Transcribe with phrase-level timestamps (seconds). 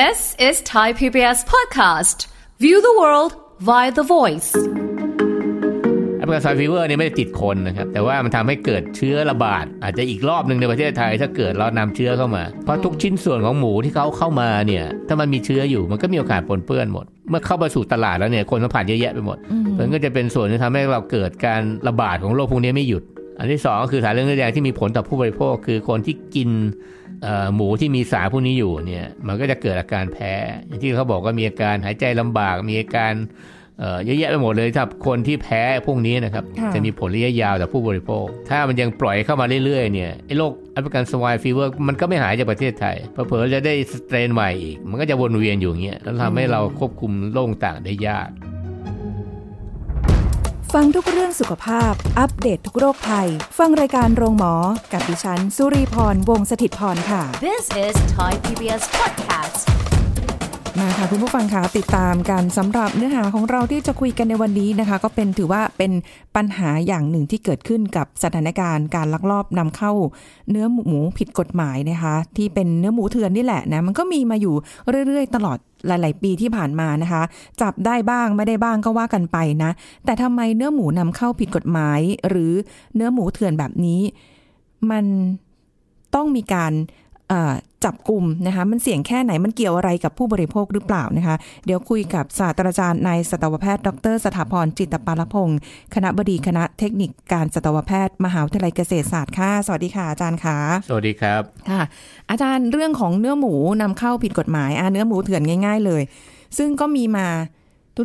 [0.00, 2.18] This is Thai PBS podcast.
[2.64, 3.32] View the world
[3.68, 4.50] via the voice.
[6.18, 19.38] African swine fever นี่ไม่ได้ติดคนนะครับ แต่ว่ามันทำให้เกิดเชื้อระบาด อาจจะอีกรอบหนึ่งในประเทศไทย ถ้าเกิดเรานำเชื้อเข้ามา เพราะทุกชิ้นส่วนของหมูที่เอาเข้ามาเนี่ย ถ้ามันมีเชื้ออยู่มันก็มีโอกาสปนเปื้อนหมด เมื่อเข้ามาสู่ตลาดแล้วเนี่ยคนสัมผัสเยอะแยะไปหมด
[19.78, 23.02] มันก็จะเป็นส่วนที่ทำให้เราเกิดการระบาดของโรคพวกนี้ไม่หยุด
[23.38, 26.50] อันที่สองก็คือสารเรื่องเลือดแดงที่มีผลต่อผู้บริโภคคือคนที่กิน
[27.54, 30.32] หมูที่มีสารพวกนี้อยู่เนี่ยมันก็จะเกิดอาการแพ้
[30.66, 33.14] อย่างที่เขาบอกว่ามีอาการหายใจลำบากมีอาการ
[33.78, 48.28] เอ่อเยอะแยะไปหมดเลยสำหรับคนที่แพ้พวกนี้นะครับค่ะจะมีผลระยะยาวต่อผู้บริโภค ถ้ามันยังปล่อยเข้ามาเรื่อยๆเนี่ยไอ้โรค African swine fever มันก็ไม่หายจากประเทศไทยเผลอๆจะได้ strain ใหม่อีก มันก็จะวนเวียนอยู่อย่างเงี้ยแล้วทำให้เราควบคุมโรคต่างได้ยาก
[50.78, 54.54] ฟังทุกเรื่องสุขภาพ อัปเดตททุกโรคภัย ฟังรายการโรงหมอ
[54.92, 59.56] กับดิฉัน สุรีพร วงศิตพรค่ะ This is Thai PBS podcast.
[60.78, 65.92] มาค่ะคุณผู้ฟังคะติดตามกันสำหรับเนื้อหาของเราที่จะคุยกันในวันนี้นะคะ ก็เป็นถือว่าเป็น
[66.36, 69.92] ปัญหาอย่างหนึ่งที่เกิดขึ้นกับสถานการณ์การลักลอบนำเข้า
[70.50, 74.54] เนื้อหมูผิดกฎหมายนะคะ ที่เป็นเนื้อหมูเถื่อนนี่แหละนะมันก็มีมาอยู่
[75.06, 77.22] เรื่อยๆ ตลอด หลาย ๆ ปีที่ผ่านมานะคะ
[77.62, 79.70] จับได้บ้างไม่ได้บ้างก็ว่ากันไปนะ
[80.04, 82.52] แต่ทำไมเนื้อหมูนำเข้าผิดกฎหมาย หรือ
[82.94, 84.00] เนื้อหมูเถื่อนแบบนี้
[84.90, 85.04] มัน
[86.14, 86.72] ต้องมีการ
[87.84, 95.58] จับกลุ่มนะคะมันเสี่ยงแค่ไหนมันเกี่ยวอะไรกับผู้บริโภคหรือเปล่านะคะ เดี๋ยวคุยกับศาสตราจารย์นายสัตวแพทย์ ดร สถาพรจิตตปาลพงศ์
[95.94, 100.56] คณะบดีคณะเทคนิคการสัตวแพทย์ มหาวิทยาลัยเกษตรศาสตร์ค่ะสวัสดีค่ะอาจารย์ค่ะ
[100.88, 101.82] สวัสดีครับค่ะ
[102.30, 106.02] อาจารย์เรื่องของเนื้อหมูนำเข้าผิดกฎหมายอะเนื้อหมูเถื่อนง่าย ๆ เลย
[106.58, 107.26] ซึ่งก็มีมา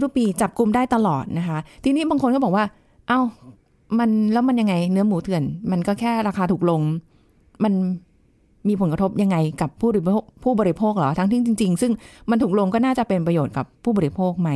[0.03, 2.66] ทุกๆปีจับกลุ่มได้ตลอดนะคะ ทีนี้บางคนก็บอกว่า
[3.08, 3.20] เอ้า
[4.00, 6.81] มันแล้วมันยังไงเนื้อหมูเถื่อน มันก็แค่ราคาถูกลง
[7.64, 7.73] มัน
[8.70, 11.92] มีผลกระทบยังไงกับผู้บริโภคผู้บริโภคเหรอทั้งที่จริง ๆ ซึ่ง
[12.30, 14.50] มันถูกลงก็น่าจะเป็นประโยชน์กับผู้บริโภคไหม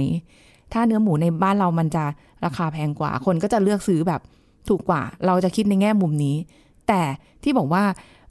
[0.73, 2.03] ถ้าเนื้อหมูในบ้านเรามันจะ
[2.45, 4.21] ราคาแพงกว่า คนก็จะเลือกซื้อแบบ
[4.69, 6.35] ถูกกว่า เราจะคิดในแง่มุมนี้
[6.87, 7.01] แต่
[7.43, 7.83] ที่บอกว่า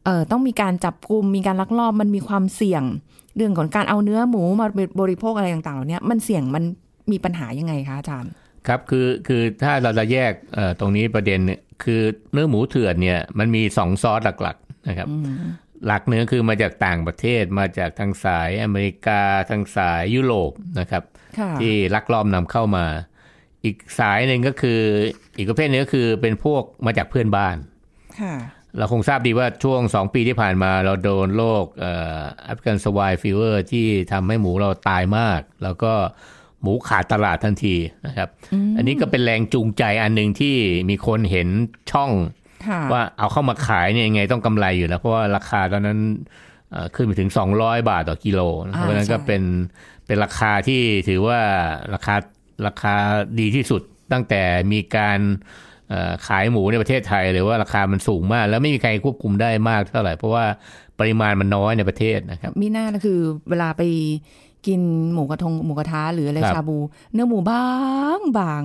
[0.05, 2.83] เอ่อต้องมีการจับกลุ่มมีการลักลอบมันมีความเสี่ยง
[3.37, 4.67] เรื่องของการเอาเนื้อหมูมา
[5.01, 6.65] บริโภคอะไรต่างๆเหล่านี้มันเสี่ยงมัน
[7.11, 8.33] มีปัญหายังไงคะอาจารย์
[8.67, 12.01] ครับคือคือถ้าเราจะแยกเอ่อตรงนี้ประเด็นเนี่ยคือ
[12.33, 15.09] เนื้อหมูเถื่อนเนี่ยมันมีสองซอสหลักๆนะครับ
[15.87, 21.03] หลักเนื้อคือมาจากต่างประเทศมาจากทางสายอเมริกาทางสายยุโรปนะครับ
[21.39, 22.87] ค่ะที่ลักลอบนำเข้ามา
[23.65, 24.81] อีกสายหนึ่งก็คือ
[25.37, 27.57] อีกประเภทหนึงก็คือเป็นพวกมาจากเพื่อนบ้าน
[28.21, 28.35] ค่ะ
[28.79, 35.93] เราคงทราบดีว่าช่วง2ปีที่ผ่านมาเราโดนโรค African swine fever ที่ทำให้หมูเราตายมาก แล้วก็
[36.63, 37.77] หมูขาดตลาดทันที
[38.07, 38.29] นะครับ
[38.77, 40.57] อันนี้ก็เป็นแรงจูงใจอันหนึ่งที่
[40.91, 41.49] มีคนเห็น
[41.91, 42.40] ช่องค่ะ
[42.93, 45.99] ว่าเอาเข้ามาขายเนี่ยยังไงต้องกำไรอยู่แล้ว เพราะว่าราคาตอนนั้น
[46.71, 49.43] เอ่อขึ้นไปถึง 200 บาทต่อกิโลนะอ่าเพราะฉะนั้นก็ใช่เป็น
[50.07, 51.39] เป็นราคาที่ถือว่า
[51.95, 52.15] ราคา
[52.67, 52.95] ราคา
[53.41, 53.83] ดีที่สุด
[54.13, 55.19] ตั้งแต่มีการ
[55.89, 60.45] เอ่อขายหมูในประเทศไทยหรือว่าราคามันสูงมาก แล้วไม่มีใครควบคุมได้มากเท่าไหร่ เพราะว่า
[61.01, 63.19] ปริมาณมันน้อยในประเทศนะครับมีหน้าก็คือ
[63.51, 63.83] เวลาไป
[64.67, 64.81] กิน
[65.15, 66.79] หมูกระทงหมูกระทะหรืออะไรครับชาบู
[67.13, 67.67] เนื้อหมูบา
[68.19, 68.63] งบาง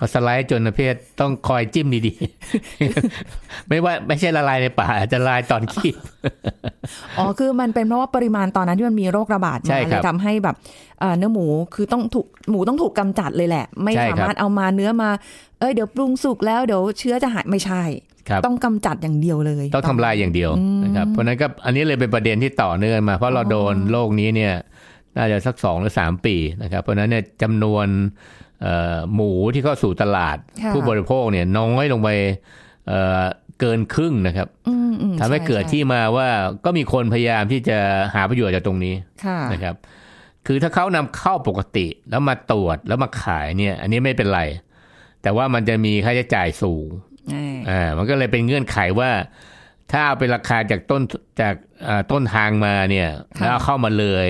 [0.00, 5.96] เขาสไลด์จนประเภทต้องคอยจิ้มดีๆ ไม่ว่าไม่ใช่ละลายในปากอาจจะละลายตอนคีบ
[7.18, 10.56] อ๋อคือมันเป็นเพราะว่าปริมาณตอนนั้นที่มันมีโรคระบาดใช่มาคเลรัยบทำให้แบบ
[11.00, 15.10] เอ่อเนื้อหมูคือต้องถูกหมูต้องถูกกำจัดเลยแหละ ไม่ใช่สาครับมารถเอามาเนื้อมา
[15.60, 17.82] เอ้ยเดี๋ยวปรุงสุกแล้วเดี๋ยวเชื้อจะหายไม่ใช่
[18.28, 20.50] ครับต้องกำจัดอย่างเดียวเลย ต้องทำลายอย่างเดียว
[20.84, 24.54] นะครับเพราะฉะนั้นก็อันนี้เลยเป็นประเด็นที่ต่อเนื่องมา เพราะเราโดนโรคนี้เนี่ย
[25.16, 28.49] น่าจะสักสองหรือสามปีนะครับ เพราะฉะนั้นเนี่ยจำนวนเอ่อ
[29.14, 32.08] หมูที่เข้าสู่ตลาดค่ะผู้บริโภคเนี่ยน้อยลงไป
[32.88, 33.22] เอ่อ
[33.60, 36.28] เกินครึ่งนะครับอืมอืมทำให้ช่เกิดช่ที่มาว่า
[36.64, 37.78] ก็มีคนพยายามที่จะ
[38.14, 38.94] หาประโยชน์จากตรงนี้
[39.24, 39.74] ค่ะนะครับ
[40.46, 44.40] คือถ้าเขานำเข้าปกติแล้วมาตรวจแล้วมาขายเนี่ย อันนี้ไม่เป็นไร
[45.22, 46.88] แต่ว่ามันจะมีค่าใช้จ่ายสูง
[47.34, 49.10] อ่าอ่ามันก็เลยเป็นเงื่อนไขว่า
[49.92, 51.02] ถ้าเอาเป็นราคาจากต้น
[51.40, 51.54] จาก
[51.88, 54.26] อ่าต้นทางมาเนี่ย แล้วเอาเข้ามาเลย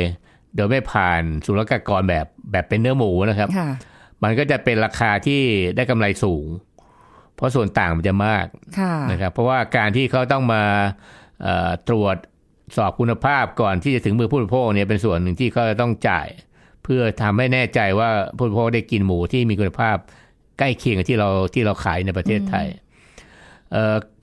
[0.55, 3.69] โดยไม่ผ่านศุลกากรแบบแบบเป็นเนื้อหมูนะครับค่ะ
[4.23, 5.43] มันก็จะเป็นราคาที่
[5.77, 6.47] ได้กำไรสูง
[7.37, 8.47] เพราะส่วนต่างมันจะมาก
[8.79, 10.63] ค่ะนะครับเพราะว่าการที่เขาต้องมา
[11.43, 12.17] เอ่อตรวจ
[12.77, 16.29] สอบคุณภาพก่อนที่จะถึงมือผู้บริโภคเนี่ยเป็นส่วนหนึ่งที่เขาจะต้องจ่าย
[16.85, 19.97] เพื่อทำให้แน่ใจว่าผู้บริโภคได้กินหมูที่มีคุณภาพ
[20.59, 22.90] ใกล้เคียงกับที่เราที่เราขายในประเทศไทยเอ่อ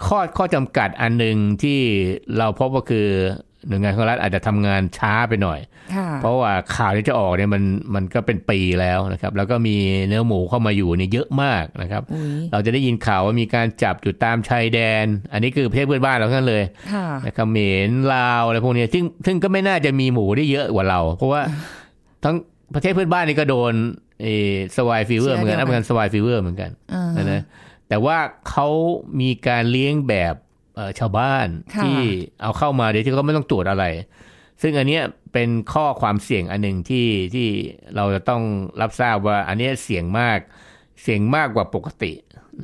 [0.06, 1.80] ข้อข้อจำกัดอันหนึ่งที่
[2.38, 3.08] เราพบก็คือ
[3.68, 5.60] หน่วยงานของรัฐอาจจะทำงานช้าไปหน่อย
[5.96, 7.64] ค่ะเพราะว่าข่าวที่จะออกเนี่ยมัน
[7.96, 9.76] มันก็เป็นปีแล้วนะครับ แล้วก็มี
[10.08, 16.64] เนื้อหมูเข้ามาอยู่เนี่ยเยอะมากนะครับอุ้ยเราจะได้ยินข่าวว่ามีการจับอยู่ตามชายแดน อันนี้คือประเทศเพื่อนบ้านเราทั้งนั้นเลย
[16.94, 17.58] ค่ะนะครับเขม
[17.88, 21.42] รลาวอะไรพวกเนี้ยซึ่งซึ่งก็ไม่น่าจะมีหมูได้เยอะกว่าเรา เพราะว่า
[22.24, 22.36] ทั้ง
[22.74, 23.74] ประเทศเพื่อนบ้านนี่ก็โดน
[24.22, 24.28] เอ
[24.78, 27.44] swine fever เหมือนกัน African swine fever เหมือนกันอ่านะ
[27.90, 28.18] แต่ว่า
[28.50, 28.68] เขา
[29.22, 30.36] มีการเลี้ยงแบบ
[30.76, 32.00] เอ่อชาวบ้านค่ะที่
[32.42, 33.86] เอาเข้ามาโดยที่เขาไม่ต้องตรวจอะไร
[34.62, 35.04] ซึ่งอันเนี้ย
[35.34, 37.48] เป็นข้อความเสี่ยงอันหนึ่งที่ที่
[37.96, 38.42] เราจะต้อง
[38.82, 40.40] รับทราบว่าอันเนี้ยเสี่ยงมาก
[41.02, 42.14] เสี่ยงมากกว่าปกติ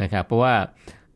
[0.02, 0.54] นะครับ เพราะว่า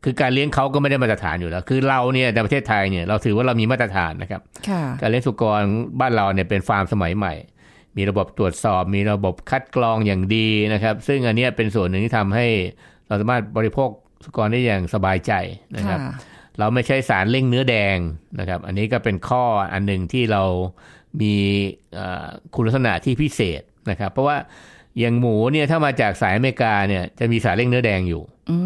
[0.04, 5.62] คือการเลี้ยงเขาก็ไม่ได้มาตรฐานอยู่แล้ว คือเราเนี่ยในประเทศไทยเนี่ยเราถือว่าเรามีมาตรฐานนะครับค่ะการเลี้ยงสุกร
[6.00, 7.34] บ้านเราเนี่ยเป็นฟาร์มสมัยใหม่
[7.96, 12.46] มีระบบตรวจสอบ มีระบบคัดกรองอย่างดีนะครับ ซึ่งอันเนี้ยเป็นส่วนหนึ่งที่ทำให้
[13.08, 13.90] เราสามารถบริโภค
[14.24, 15.32] สุกรได้อย่างสบายใจ
[15.76, 16.12] นะครับค่ะ
[16.58, 17.98] เราไม่ใช้สารเร่งเนื้อแดง
[18.38, 20.42] นะครับ อันนี้ก็เป็นข้ออันหนึ่งที่เรา
[21.20, 21.34] มี
[21.94, 24.36] เอ่อคุณลักษณะที่พิเศษนะครับ เพราะว่า
[24.98, 28.56] อย่างหมูเนี่ยถ้ามาจากสายอเมริกาเนี่ยจะมีสารเร่งเนื้อแดงอยู่อื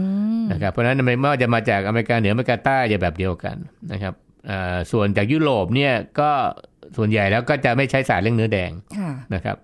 [0.43, 3.57] มนะครับเพราะฉะนั้นไม่ว่าจะมาจากอเมริกาเหนืออเมริกาใต้จะแบบเดียวกัน
[3.93, 4.15] นะครับ
[4.47, 6.31] เอ่อส่วนจากยุโรปเนี่ยก็
[6.97, 9.57] ส่วนใหญ่แล้วก็จะไม่ใช้สารเร่งเนื้อแดงค่ะนะครับ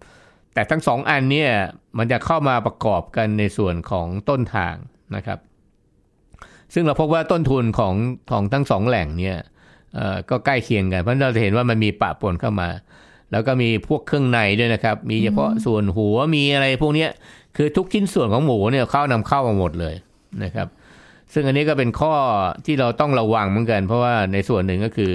[0.58, 1.50] แต่ทั้งสองอันเนี่ย
[1.99, 4.75] มันจะเข้ามาประกอบกันในส่วนของต้นทาง
[5.16, 5.38] นะครับ
[6.75, 7.94] ซึ่งเราพบว่าต้นทุนของ
[8.31, 9.37] ของทั้งสองแหล่งเนี่ย
[9.94, 12.69] เอ่อก็ใกล้เคียงกันเพราะเราจะเห็นว่ามันมีปะปนเข้ามา
[13.32, 17.11] แล้วก็มีพวกเครื่องในด้วยนะครับ มีเฉพาะส่วนหัวมีอะไรพวกเนี้ย
[17.56, 19.94] คือทุกชิ้นส่วนของหมูเนี่ยเข้านำเข้ามาหมดเลย
[20.44, 20.69] นะครับ
[21.32, 22.14] ซึ่งอันนี้ก็เป็นข้อ
[22.66, 25.14] ที่เราต้องระวังเหมือนกัน เพราะว่าในส่วนหนึ่งก็คือ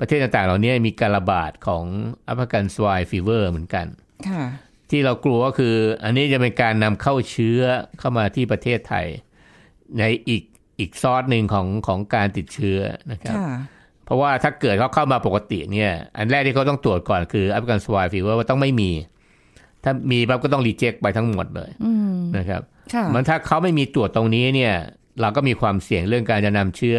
[0.00, 1.84] ประเทศต่างๆ เหล่านี้มีการระบาดของ
[2.28, 3.86] อัฟกันสวายฟีเวอร์เหมือนกัน
[4.28, 4.44] ค่ะ
[4.90, 5.74] ที่เรากลัวก็คือ
[6.04, 7.60] อันนี้จะเป็นการนำเข้าเชื้อ
[7.98, 9.06] เข้ามาที่ประเทศไทย
[9.98, 10.42] ในอีก
[10.78, 12.80] อีกซอสหนึ่งของของการติดเชื้อ
[13.12, 13.48] นะครับค่ะ
[14.04, 18.90] เพราะว่าถ้าเกิดเขาเข้ามาปกติเนี่ย อันแรกที่เขาต้องตรวจก่อนคือ African swine fever ว่าต้องไม่มี
[19.84, 22.62] ถ้ามีปั๊บก็ต้อง reject ไปทั้งหมดเลยอืมนะครับ
[22.94, 24.74] ค่ะมันถ้าเขาไม่มีตรวจตรงนี้เนี่ย
[25.20, 26.98] เราก็มีความเสี่ยงเรื่องการจะนำเชื้อ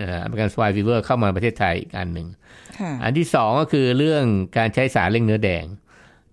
[0.00, 2.26] African swine fever เข้ามาประเทศไทยอีกอันหนึ่ง
[2.78, 4.24] ค่ะอันที่สองก็คือเรื่อง
[4.56, 5.64] การใช้สารเร่งเนื้อแดง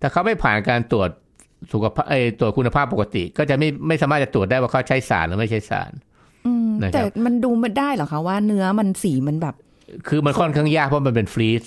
[0.01, 1.09] ถ้าเขาไม่ผ่านการตรวจ
[1.73, 5.91] สุขภาพเอ่อตรวจคุณภาพปกติ ก็จะไม่ไม่สามารถจะตรวจได้ว่าเขาใช้สารหรือไม่ใช้สาร
[6.45, 9.55] อืมนะครับแต่มันดูไม่ได้เหรอคะว่าเนื้อมันสีมันแบบ
[10.07, 11.63] คือมันค่อนข้างยากเพราะมันเป็นฟรีซ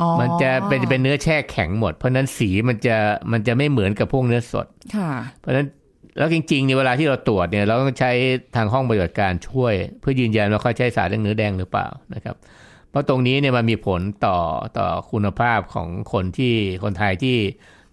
[0.00, 2.96] อ๋อมันจะเป็นเป็นเนื้อแช่แข็งหมด เพราะฉะนั้นสีมันจะ
[3.32, 5.66] มันจะไม่เหมือนกับพวกเนื้อสดค่ะ เพราะฉะนั้น
[6.18, 8.10] แล้วจริงๆเนี่ยเวลาที่เราตรวจเนี่ยเราต้องใช้
[8.56, 12.36] ทางห้องปฏิบัติการช่วย เพื่อยืนยันว่าเขาใช้สารเรื่องเนื้อแดงหรือเปล่านะครับ
[12.90, 14.38] เพราะตรงนี้เนี่ยมันมีผลต่อ
[14.78, 16.54] ต่อคุณภาพของคนที่
[16.84, 17.36] คนไทยที่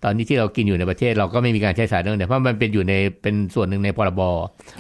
[0.04, 4.22] ตอนนี้ที่เรากินอยู่ในประเทศเราก็ไม่มีการใช้สารเรื่องเนื้อเพราะมันเป็นอยู่ในเป็นส่วนหนึ่งในพรบ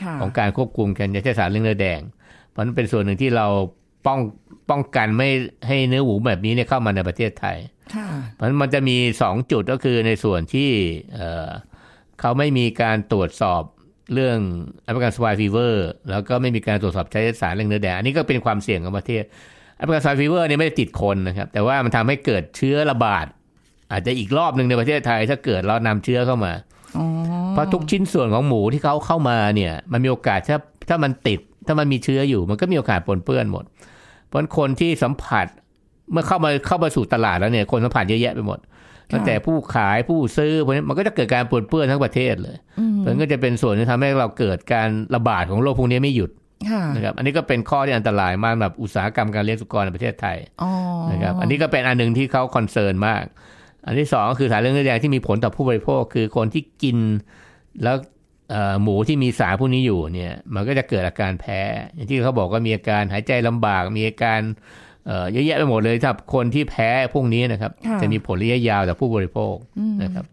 [0.03, 2.01] ค่ะของการควบคุมการใช้สารเรื่องเนื้อแดง
[2.49, 3.47] เพราะนั้นเป็นส่วนหนึ่งที่เรา
[4.05, 4.19] ป้อง
[4.69, 5.29] ป้องกันไม่
[5.67, 7.57] ให้เนื้อหมูแบบนี้เนี่ยเข้ามาในประเทศไทย
[7.95, 10.69] ค่ะเพราะฉะนั้นมันจะมี2จุดก็คือในส่วนที่
[11.13, 11.49] เอ่อ
[12.19, 13.63] เขาไม่มีการตรวจสอบ
[14.13, 14.37] เรื่อง
[14.83, 19.23] African swine fever แล้วก็ไม่มีการตรวจสอบใช้สารเรื่องเนื้อแดง อันนี้ก็เป็นความเสี่ยงของประเทศ
[19.77, 23.25] African swine fever เนี่ยไม่ได้ติดคนนะครับ แต่ว่ามันทำให้เกิดเชื้อระบาด
[23.91, 26.53] อาจจะอีกรอบหนึ่งในประเทศไทย ถ้าเกิดเรานำเชื้อเข้ามา
[26.97, 27.05] อ๋อ
[27.51, 30.59] เพราะทุกชิ้นส่วนของหมูที่เขาเข้ามาเนี่ย มันมีโอกาสถ้า
[30.89, 33.63] ถ้ามันติด ถ้ามันมีเชื้ออยู่ มันก็มีโอกาสปนเปื้อนหมด
[34.27, 35.47] เพราะฉะนั้นคนที่สัมผัส
[36.11, 38.59] เมื่อเข้ามาเข้ามาสู่ตลาดแล้วเนี่ยคนสัมผัสเยอะแยะไปหมด
[39.13, 46.42] ตั้งแต่ผู้ขายผู้ซื้อพวกนี้มันก็จะเกิดการปนเปื้อนทั้งประเทศเลยอืมมันก็จะเป็นส่วนที่ทำให้เราเกิดการระบาดของโรคพวกนี้ไม่หยุดค่ะ
[46.95, 50.71] นะครับอันนี้ก็เป็นข้อที่อันตรายมากสำหรับอุตสาหกรรมการเลี้ยงสุกรในประเทศไทยอ๋อ
[51.11, 53.23] นะครับอันนี้ก็เป็นอันหนึ่งที่เขาคอนเซิร์นมาก
[53.85, 56.97] อันที่สองก็คือสารเรื่องเนื้อแดงที่มีผลต่อผู้บริโภคคือคนที่กิน
[57.83, 57.95] แล้ว
[58.51, 61.59] เอ่อหมูที่มีสารพวกนี้อยู่เนี่ยมันก็จะเกิดอาการแพ้
[61.93, 64.41] อย่างที่เขาบอกว่ามีอาการหายใจลำบาก มีอาการ
[65.05, 70.25] เอ่อเยอะแยะไปหมดเลยถ้าคนที่แพ้พวกนี้นะครับค่ะจะมีผลระยะยาวต่อผู้บริโภคอืมนะครับ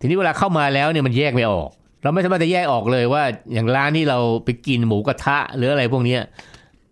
[0.00, 1.70] ทีนี้เวลาเข้ามาแล้วเนี่ยมันแยกไม่ออก
[2.02, 6.22] เราไม่สามารถจะแยกออกเลยว่าอย่างร้านที่เราไปกินหมูกระทะหรืออะไรพวกเนี้ย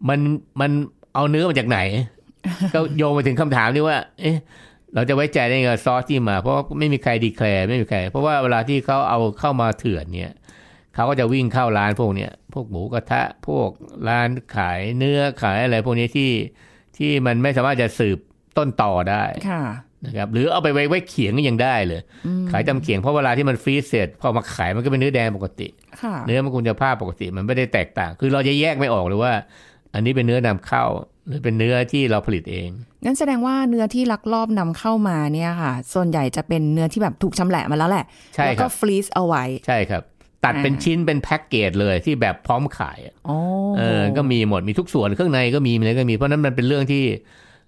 [0.08, 0.18] มัน
[0.60, 0.70] มัน
[1.14, 1.78] เอาเนื้อมาจากไหน
[2.74, 4.36] ก็โยงไปถึงคำถามที่ว่า เอ๊ะ
[4.94, 10.34] เราจะไว้ใจได้ไงซอสที่มา เพราะไม่มีใครดีแคลร์ไม่มีใคร เพราะว่าเวลาที่เขาเอาเข้ามาเถื่อนเนี่ย
[10.94, 13.70] เขาก็จะวิ่งเข้าร้านพวกเนี้ยพวกหมูกระทะ พวก
[14.08, 16.30] ร้านขายเนื้อขายอะไรพวกนี้ที่
[16.96, 18.18] ที่มันไม่สามารถจะสืบ
[18.58, 19.62] ต้นต่อได้ค่ะ
[20.06, 25.68] นะครับหรือเอาไปไว้ไว้เขียงก็ยังได้เลยอืมขายตำเขียงเพราะเวลาที่มันฟรีซเสร็จพอมาขายมันก็เป็นเนื้อแดงปกติ
[26.02, 29.32] ค่ะเนื้อมันคุณภาพปกติมันไม่ได้แตกต่าง คือเราจะแยกไม่ออกเลยว่า
[29.94, 30.84] อันนี้เป็นเนื้อนำเข้า
[31.26, 32.68] หรือเป็นเนื้อที่เราผลิตเอง
[33.04, 40.02] งั้นแสดงว่าเนื้อที่ลักลอบนำเข้ามาเนี่ยค่ะ ส่วนใหญ่จะเป็นเนื้อที่แบบถูกชำแหละมาแล้วแหละใช่แล้วคก็รับฟรีซเอาไว้ใช่ครับ
[40.44, 43.36] ตัดเป็นอ่าชิ้นเป็นแพ็กเกจเลยที่แบบพร้อมขายอะอ๋อ
[43.78, 47.02] เออ ก็มีหมดมีทุกส่วนเครื่องในก็มีอะไรก็มีเพราะฉะนั้นมันเป็นเรื่องที่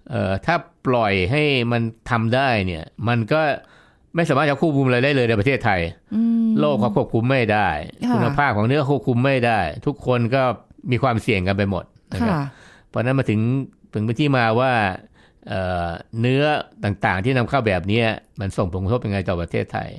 [0.09, 0.55] เอ่อถ้า
[0.87, 3.41] ปล่อยให้มันทำได้เนี่ย มันก็
[4.15, 5.81] ไม่สามารถจะควบคุมอะไรได้เลยในประเทศไทย
[6.15, 7.69] อืมโลกเขาควบคุมไม่ได้
[8.07, 10.43] ค่ะคุณภาพของเนื้อควบคุมไม่ได้ ทุกคนก็
[10.91, 12.43] มีความเสี่ยงกันไปหมดนะครับค่ะ
[12.89, 13.39] เพราะฉะนั้นมาถึง
[13.93, 14.71] ถึงเป็นที่มาว่า
[15.47, 15.89] เอ่อ
[16.21, 16.43] เนื้อ
[16.83, 18.07] ต่างๆ ที่นำเข้าแบบเนี้ย
[18.39, 19.89] มันส่งผลกระทบยังไงต่อประเทศไทย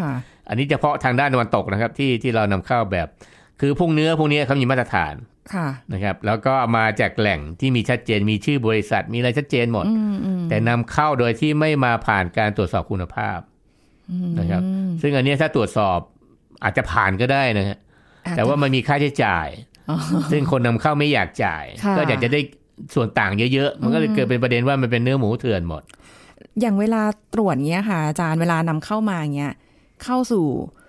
[0.00, 0.12] ค่ะ
[0.48, 3.08] อันนี้เฉพาะทางด้านตะวันตกนะครับ ที่ที่เรานำเข้าแบบ
[3.60, 5.39] คือพวกเนื้อพวกเนี้ยเขามีมาตรฐานค่ะ
[5.92, 13.38] นะครับ แล้วก็มาจากแหล่งที่มีชัดเจนมีชื่อบริษัทมีอะไรชัดเจนหมดอืมอืมแต่นำเข้าโดยที่ไม่มาผ่านการตรวจสอบคุณภาพ
[14.38, 14.62] นะครับ
[15.02, 15.98] ซึ่งอันเนี้ยถ้าตรวจสอบ
[16.62, 17.78] อาจจะผ่านก็ได้นะฮะ
[18.26, 19.48] อาจจะแต่ว่ามันมีค่าใช้จ่าย
[19.90, 19.96] อ๋อ
[20.30, 22.40] ซึ่งคนนำเข้าไม่อยากจ่ายค่ะก็อยากจะได้
[22.94, 25.82] ส่วนต่างเยอะๆ มันก็เลยเกิดเป็นประเด็นว่ามันเป็นเนื้อหมูเถื่อนหมด
[26.60, 27.02] อย่างเวลา
[27.34, 29.52] ตรวจเงี้ยค่ะ อาจารย์เวลานำเข้ามาเงี้ย
[30.04, 30.79] เข้าสู่เอ่อ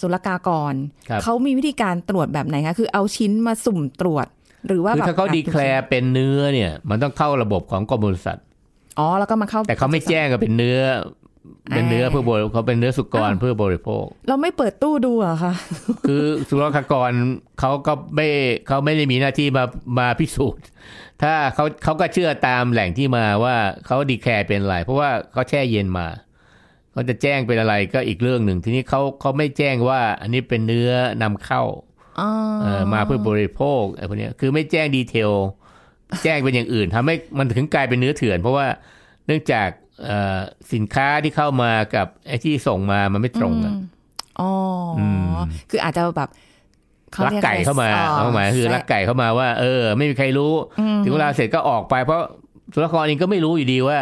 [0.00, 0.74] ศุลกากร
[1.08, 4.26] ครับเขามีวิธีการตรวจแบบไหนคะ คือเอาชิ้นมาสุ่มตรวจ
[4.66, 8.38] หรือว่าคือแบบถ้าเขาดีแคลร์เป็นเนื้อเนี่ย มันต้องเข้าระบบของกรมบริษัท
[8.98, 10.78] อ๋อแล้วก็มาเข้า แต่เขาไม่แจ้งว่าเป็นเนื้อ
[11.74, 15.54] เป็นเนื้อเพื่อบริเขาเป็นเนื้อสุกรอ้าวเพื่อบริโภค เราไม่เปิดตู้ดูเหรอะคะ
[16.08, 17.10] คือศุลกากร
[17.60, 18.28] เขาก็ไม่
[18.68, 19.64] เขาไม่ได้มีหน้าที่มา
[19.98, 20.64] มาพิสูจน์
[21.22, 26.06] ถ้าเขาเขาก็เชื่อตามแหล่งที่มาว่าเขาดีแคร์เป็นอะไรเพราะว่าเขาแช่เย็นมา
[26.96, 30.90] เขาจะแจ้งเป็นอะไรก็อีกเรื่องหนึ่ง ทีนี้เขาเขาไม่แจ้งว่า อันนี้เป็นเนื้อ
[31.22, 31.62] นำเข้า
[32.20, 32.28] อ๋อ
[32.62, 35.30] เออมาเพื่อบริโภคไอ้พวกเนี้ยคือไม่แจ้งดีเทล
[36.24, 38.66] แจ้งเป็นอย่างอื่นทำให้มันถึงกลายเป็นเนื้อเถื่อน เพราะว่า
[39.26, 39.68] เนื่องจาก
[40.04, 40.38] เอ่อ
[40.72, 43.84] สินค้าที่เข้ามากับไอ้ที่ส่งมามันไม่ตรงกันอืม
[44.40, 44.50] อ๋อ
[44.98, 45.00] อ
[45.34, 45.36] ม
[45.70, 46.30] คืออาจจะแบบ
[47.14, 52.20] ขลักรียไก่เข้ามาอ๋อเข้ามาคือลักไก่เข้ามาว่า เออ ไม่มีใครรู้อืมถึงเวลาเสร็จก็ออกไปเพราะ
[52.74, 53.98] สุรกรเองก็ไม่รู้อยู่ดีว่า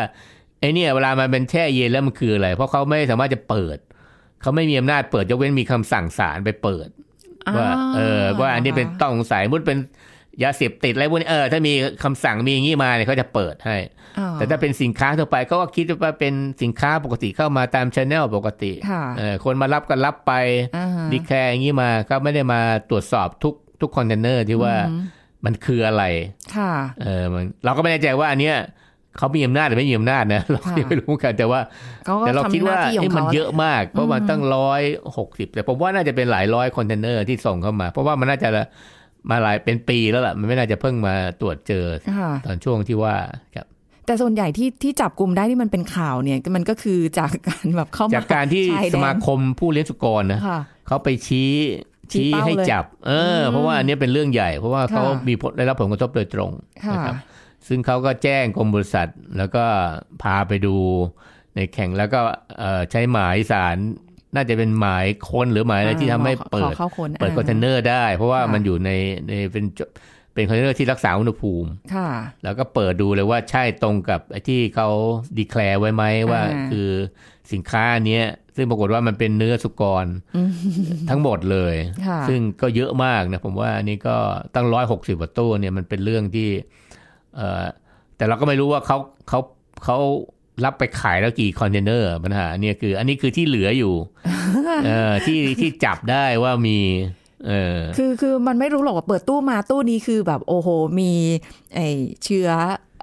[0.65, 3.79] ไอ้เนี่ยเวลามันเป็นแช่เย็นแล้วมันคืออะไร เพราะเขาไม่สามารถจะเปิด
[4.43, 6.89] เขาไม่มีอำนาจเปิดยกเว้นมีคำสั่งศาลไปเปิด
[7.57, 9.79] ว่า เออ ว่าอันนี้เป็นต้องสงสัยมุดเป็น
[10.43, 11.73] ยาเสพติดอะไรพวกนี้เออถ้ามี
[12.05, 13.77] คำสั่งมีอย่างนี้มาเนี่ยเขาจะเปิดให้
[14.19, 20.33] อ๋อแต่ถ้าเป็นสินค้าทั่วไปเขาก็คิดว่าเป็นสินค้าปกติเข้ามาตามชแนลปกติค่ะเออคนมารับก็รับไป
[20.77, 25.03] อ่าฮะดีแคร์อย่างนี้มาก็ไม่ได้มาตรวจสอบทุกทุกคอนเทนเนอร์ที่ว่าอืม
[25.45, 26.05] มันคืออะไร
[26.57, 28.57] ค่ะเออมันเราก็ไม่แน่ใจว่าอันเนี้ย
[29.19, 31.61] เขามีอำนาจหรือไม่มีอำนาจนะเราก็ค่ะยังไม่รู้กันแต่ว่า
[32.07, 34.83] เขาก็แต่เราคิดว่าทำหน้าที่ของเอ้ยมันเขาเยอะมาก เพราะมันตั้งร้อย
[35.17, 38.49] หกสิบแต่ผมว่าน่าจะเป็นหลายร้อยคอนเทนเนอร์ที่ส่งเข้ามา เพราะว่ามันน่าจะ
[39.31, 41.87] มาหลายเป็นปีแล้วล่ะมันไม่น่าจะเพิ่งมาตรวจเจอ
[42.19, 43.15] ค่ะตอนช่วงที่ว่า
[43.57, 43.67] ครับ
[44.07, 51.53] แต่ส่วนใหญ่ที่ที่จับกลุ่มได้ที่มันเป็นข่าวเนี่ย มันก็คือจากการแบบเข้ามาจากการที่ชายแดนสมาคมผู้เลี้ยงสุกรนะค่ะเขาไปชี้
[52.13, 56.51] ชี้ชี้เป้าให้เลยจับ เอออมเพราะว่าอันเนี้ยเป็นเรื่องใหญ่ เพราะว่าเขาค่ะมีผลได้รับผลกระทบโดยตรง
[56.87, 57.17] ค่ะนะครับ
[57.69, 59.65] ซึ่งเขาก็แจ้งกรมปศุสัตว์ แล้วก็
[60.23, 60.77] พาไปดู
[61.57, 62.21] ในแข่งแล้วก็
[62.59, 63.77] เอ่อใช้หมายศาล
[64.35, 68.91] น่าจะเป็นหมายค้นหรือหมายอะไรที่ทำให้ขอเปิขอดเข้าคนเปิดาคอนเทนเนอร์ได้ เพราะว่าค่ะมันอยู่ใน
[69.29, 69.81] ในเป็นจ
[70.35, 72.11] เป็นคอนเทนเนอร์ที่รักษาอุณหภูมิค่ะ
[72.45, 74.89] แล้วก็เปิดดูเลยว่าใช่ตรงกับไอ้ที่เขา
[75.37, 76.89] declare ไว้ไหมว่าอ่าคือ
[77.53, 78.25] สินค้าเนี้ย
[78.57, 80.07] ซึ่งปรากฏว่ามันเป็นเนื้อสุกร
[80.37, 80.51] อืม
[81.11, 81.75] ทั้งหมดเลย
[82.07, 84.17] ค่ะซึ่งก็เยอะมากนะผมว่าอันนี้ก็
[84.55, 86.49] ตั้งร้อยหกสิบกว่าตู้เนี่ยมันเป็นเรื่องที่
[87.37, 87.65] เอ่อ
[88.17, 88.97] แต่เราก็ไม่รู้ว่าเขา
[89.29, 89.41] เขา
[89.85, 89.99] เขา
[90.65, 93.95] รับไปขายแล้วกี่คอนเทนเนอร์ปัญหาเนี่ยคือ อันนี้คือที่เหลืออยู่
[94.87, 96.79] เอ่อที่ที่จับได้ว่ามี
[97.49, 100.69] เออคือคือมันไม่รู้หรอกว่าเปิดตู้มาตู้นี้คือแบบโอ้โห
[101.01, 101.11] มี
[101.75, 101.81] ไอ
[102.25, 102.49] เชื้อ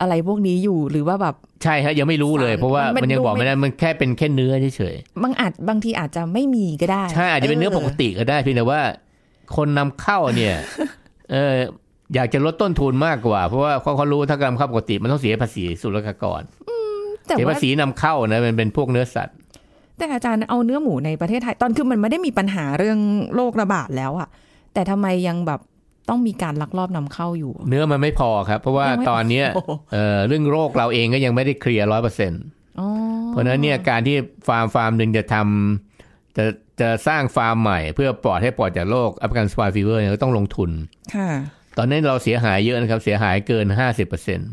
[0.02, 8.82] อะไรพวกนี้อยู่หรือว่าแบบใช่ฮะยังไม่รู้เลยสารเพราะว่ามันมันยังดูบอกไม่ไม่ได้มันแค่เป็นแค่เนื้อเฉยบางอาจบางทีอาจจะไม่มีก็ได้ๆใช่อาจจะเป็นเนื้อปกติก็ได้เพียงแต่ว่า
[9.56, 10.56] คนนำเข้าเนี่ย
[11.32, 11.54] เออ
[12.16, 16.42] อยากจะลดต้นทุนมากกว่า เพราะว่าเขาเขารู้ถ้ากำเข้าปกติมันต้องเสียภาษีศุลกากร
[17.26, 19.36] แต่เสียว่าภาษีนำเข้านะมันเป็นพวกเนื้อสัตว์
[19.98, 23.00] แต่อาจารย์เอาเนื้อหมูในประเทศไทย ตอนคือมันไม่ได้มีปัญหาเรื่อง
[23.36, 24.28] โรคระบาดแล้วอะ
[24.74, 25.60] แต่ทำไมยังแบบ
[26.10, 32.42] ต้องมีการลักลอบนำเข้าอยู่ เนื้อมันไม่พอครับ เพราะว่ายังไม่ตอนเนี้ยโอ้โหเอ่อเรื่องโรคเราเองก็ยังไม่ได้เคลียร์ร้อยเปอร์เซ็นต์
[32.80, 32.88] อ๋อ
[33.30, 34.16] เพราะฉะนั้นเนี่ยการที่
[34.48, 36.44] ฟาร์มฟาร์มหนึ่งจะทำจะ
[36.82, 40.70] จะสร้างฟาร์มใหม่ เพื่อปลอดให้ปลอดจากโรค African swine fever เนี่ยก็ต้องลงทุน
[41.16, 44.52] ค่ะต อนนี้เราเสียหายเยอะนะครับ เสียหายเกินห้าสิบเปอร์เซ็นต์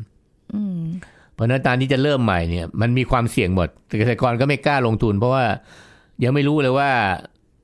[0.54, 0.82] อืม
[1.34, 5.44] เพราะฉะนั้นการที่จะเริ่มใหม่เนี่ย มันมีความเสี่ยงหมดแต่เกษตรกรก็ไม่กล้าลงทุน เพราะว่า
[6.24, 6.90] ยังไม่รู้เลยว่า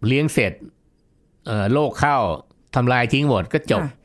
[0.06, 0.52] เลี้ยงเสร็จ
[1.46, 2.16] เอ่อโรคเข้า
[2.74, 4.02] ทำลายทิ้งหมดก็จบค่ะ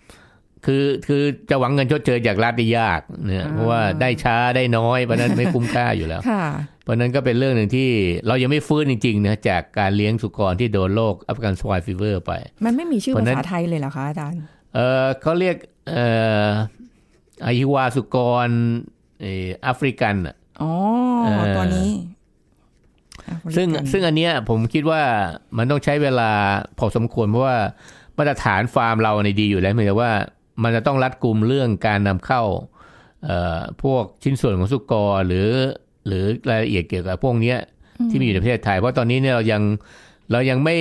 [0.65, 6.45] คือคือจะหวังเงินชดเชยจากรัฐได้ยากเนี่ยอ่าเพราะว่าได้ช้าได้น้อยเพราะฉะนั้นไม่คุ้มค่าอยู่แล้วค่ะ
[6.83, 7.89] เพราะฉะนั้นก็เป็นเรื่องหนึ่งที่
[8.27, 12.31] เรายังไม่ฟื้นจริงๆนะจากการเลี้ยงสุกรที่โดนโรค African swine fever ไป
[12.65, 14.41] มันไม่มีชื่อเพราะภานั้นษาไทยเลยเหรอคะอาจารย์
[14.73, 15.55] เออเขาเรียก
[15.89, 16.05] เอ่
[16.47, 16.49] อ
[17.45, 18.49] อหิวาสุกร
[19.21, 20.71] เอ่อแอฟริกันน่ะอ๋อ
[21.23, 21.91] เอ่อตัวนี้
[23.25, 25.01] แอบริการซึ่งซึ่งอันเนี้ยผมคิดว่า
[25.57, 26.31] มันต้องใช้เวลา
[26.79, 27.57] พอสมควร เพราะว่า
[28.17, 30.11] มาตรฐานฟาร์มเราในยดีอยู่แล้วเพียงแต่ว่า
[30.63, 32.41] มันจะต้องรัดกุมเรื่องการนำเข้า
[33.25, 35.49] เอ่อพวกชิ้นส่วนของสุกรหรือ
[36.07, 37.57] หรือรายละเอียดเกี่ยวกับพวกเนี้ย
[38.09, 39.61] ที่มีอยู่ในประเทศไทย เพราะตอนนี้เนี่ยเรายัง
[40.31, 40.77] เรายังไม่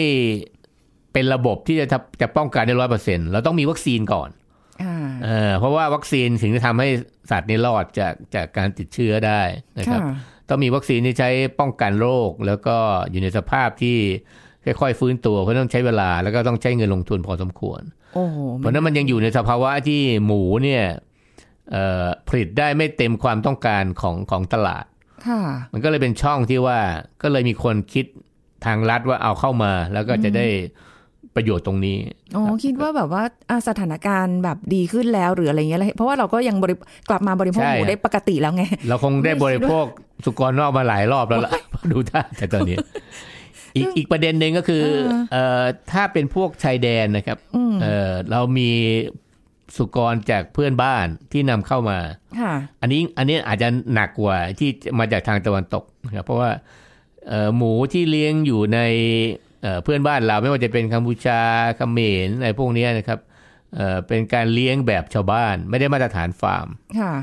[1.13, 4.29] เป็นระบบที่จะทำจะป้องกันได้ร้อยเปอร์เซ็นเราต้องมีวัคซีนก่อน
[4.83, 6.89] ค่ะเออเพราะว่าวัคซีนถึงจะทำให้
[7.31, 9.43] สัตว์นี้รอดจากจากการติดเชื้อได้
[9.79, 10.13] นะครับค่ะ
[10.49, 12.77] ต้องมีวัคซีนที่ใช้ป้องกันโรค แล้วก็
[13.11, 13.99] อยู่ในสภาพที่
[14.65, 17.83] ค่อยๆฟื้นตัวเพราะต้องใช้เวลาแล้วก็ต้องใช้เงินลงทุนพอสมควร
[18.15, 20.85] โอ้โหเพราะฉะนั้นมันยังอยู่ในสภาวะที่หมูเนี่ย
[21.71, 24.85] เอ่อผลิตได้ไม่เต็มความต้องการของของตลาด
[25.27, 25.41] ค่ะ
[25.73, 26.79] มันก็เลยเป็นช่องที่ว่า
[27.23, 28.07] ก็เลยมีคนคิด
[28.67, 30.47] ทางรัฐว่าเอาเข้ามาแล้วก็จะได้
[31.35, 31.97] ประโยชน์ตรงนี้
[32.37, 36.75] อ๋อคิดว่าแบบว่าอะสถานการณ์แบบดีขึ้นแล้วหรืออะไรเงี้ยเลยเพราะว่าเราก็ยังบริ
[37.09, 39.85] กลับมาบริโภคใช่หมูได้ปกติแล้วไง เราคงได้บริโภค
[40.25, 41.53] สุกรนอกมาหลายรอบแล้วล่ะ
[41.93, 42.77] ดูท่าแต่ตอนนี้
[43.77, 48.71] อีกอีกประเด็นหนึ่งก็คือเออเอ่อถ้าเป็นพวกชายแดนนะครับอืมเอ่อเรามี
[49.77, 51.99] สุกรจากเพื่อนบ้านที่นำเข้ามา
[52.41, 56.51] ค่ะอันนี้อันนี้อาจจะหนักกว่าที่มาจากทางตะวันตกนะครับเพราะว่า
[57.29, 58.81] เอ่อหมูที่เลี้ยงอยู่ใน
[59.63, 61.41] เอ่อเพื่อนบ้านเราไม่ว่าจะเป็นกัมพูชา
[61.77, 63.19] เขมรอะไรพวกเนี้ยนะครับ
[63.77, 66.67] เอ่อเป็นการเลี้ยงแบบชาวบ้าน ไม่ได้มาตรฐานฟาร์ม
[67.01, 67.15] ค่ะ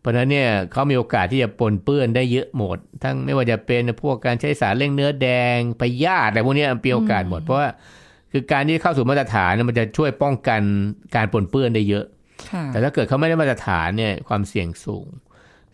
[0.00, 7.68] เพราะฉะนั้นเนี่ยเขามีโอกาสที่จะปนเปื้อนได้เยอะหมด ทั้งไม่ว่าจะเป็นพวกการใช้สารเร่งเนื้อแดงพยาธิอะไรพวกเนี้ยมีโอกาสหมดเพราะว่า
[8.32, 10.60] คือการที่เข้าสู่มาตรฐานเนี่ยมันจะช่วยป้องกัน
[11.16, 12.04] การปนเปื้อนได้เยอะ
[12.50, 15.08] ค่ะแต่ถ้าเกิดเขาไม่ได้มาตรฐานเนี่ยความเสี่ยงสูง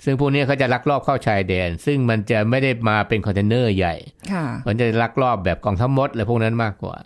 [0.05, 3.95] ซึ่งพวกเนี้ยเขาจะลักลอบเข้าชายแดน ซึ่งมันจะไม่ได้มาเป็นคอนเทนเนอร์ใหญ่
[4.33, 6.97] ค่ะมันจะลักลอบแบบกองทัพมดอะไรพวกนั้นมากกว่า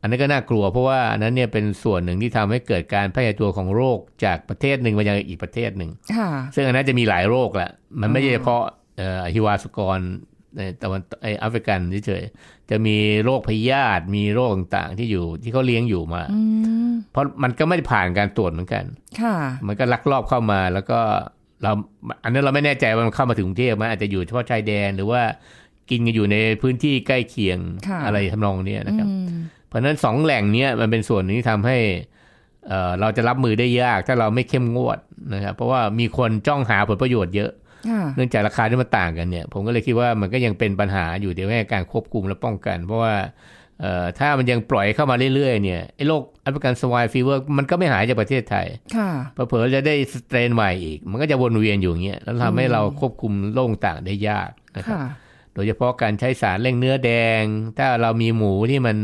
[0.00, 7.70] อันนั้นก็น่ากลัวเพราะว่าอันนั้นเนี่ยเป็นส่วนหนึ่งที่ทำให้เกิดการแพร่ตัวของโรคจากประเทศหนึ่งมายังอีกประเทศหนึ่งค่ะซึ่งอันนั้นจะมีหลายโรคแหละ
[8.00, 8.62] มันไม่ใช่เฉพาะ
[8.98, 9.98] เอ่อฮิวาสกร
[10.56, 16.40] ในตะวันไอแอฟริกันเฉยๆจะมีโรคพยาธิมีโรคต่างๆที่อยู่ที่เขาเลี้ยงอยู่มาอื
[16.90, 18.84] มเพราะมันก็ไม่ได้ผ่านการตรวจเหมือนกัน
[19.20, 21.00] ค่ะ มันก็ลักลอบเข้ามาแล้วก็
[21.62, 21.72] เรา
[22.24, 25.22] อันนั้นเราไม่แน่ใจว่ามันเข้ามาถึงกรุงเทพไหมอาจจะอยู่เฉพาะชายแดนหรือว่า
[25.90, 31.78] กินกันอยู่ในพื้นที่ใกล้เคียงค่ะอะไรทำนองเนี้ยนะครับอืมเพราะฉะนั้นสองแหล่งเนี้ยมันเป็นส่วนหนึ่งที่ทำให้
[32.68, 34.98] เอ่อเราจะรับมือได้ยากถ้าเราไม่เข้มงวด
[35.34, 37.50] นะครับ เพราะว่ามีคนจ้องหาผลประโยชน์เยอะ
[37.88, 43.30] ค่ะเนื่องจากราคาที่มันต่างกันเนี่ย ผมก็เลยคิดว่ามันก็ยังเป็นปัญหาอยู่เกี่ยวกับการควบคุมและป้องกัน เพราะว่าเอ่อ
[44.18, 48.66] ถ้ามันยังปล่อยเข้ามาเรื่อยๆเนี่ยไอ้โรค African swine fever มันก็ไม่หายจากประเทศไทย
[48.96, 49.10] ค่ะ
[49.48, 55.04] เผลอๆจะได้สเตรนใหม่อีก มันก็จะวนเวียนอยู่อย่างเงี้ยแล้วทำให้เราควบคุมโรคต่างได้ยากนะครับค่ะ
[55.54, 57.42] โดยเฉพาะการใช้สารเร่งเนื้อแดง
[57.78, 58.96] ถ้าเรามีหมูที่มัน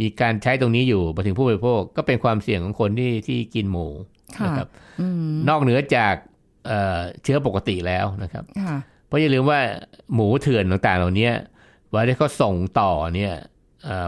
[0.00, 3.86] มีการใช้ตรงนี้อยู่มาถึงผู้บริโภคก็เป็นความเสี่ยงของคนที่ที่กินหมู
[4.38, 4.68] ค่ะนะครับ
[5.00, 6.14] อืมนอกเหนือจาก
[6.66, 8.76] เอ่อเชื้อปกติแล้วนะครับค่ะ
[9.06, 9.60] เพราะอย่าลืมว่า
[10.14, 11.30] หมูเถื่อนต่างๆ เหล่านี้
[11.88, 13.44] เวลาที่เขาส่งต่อเนี่ยเอ่อ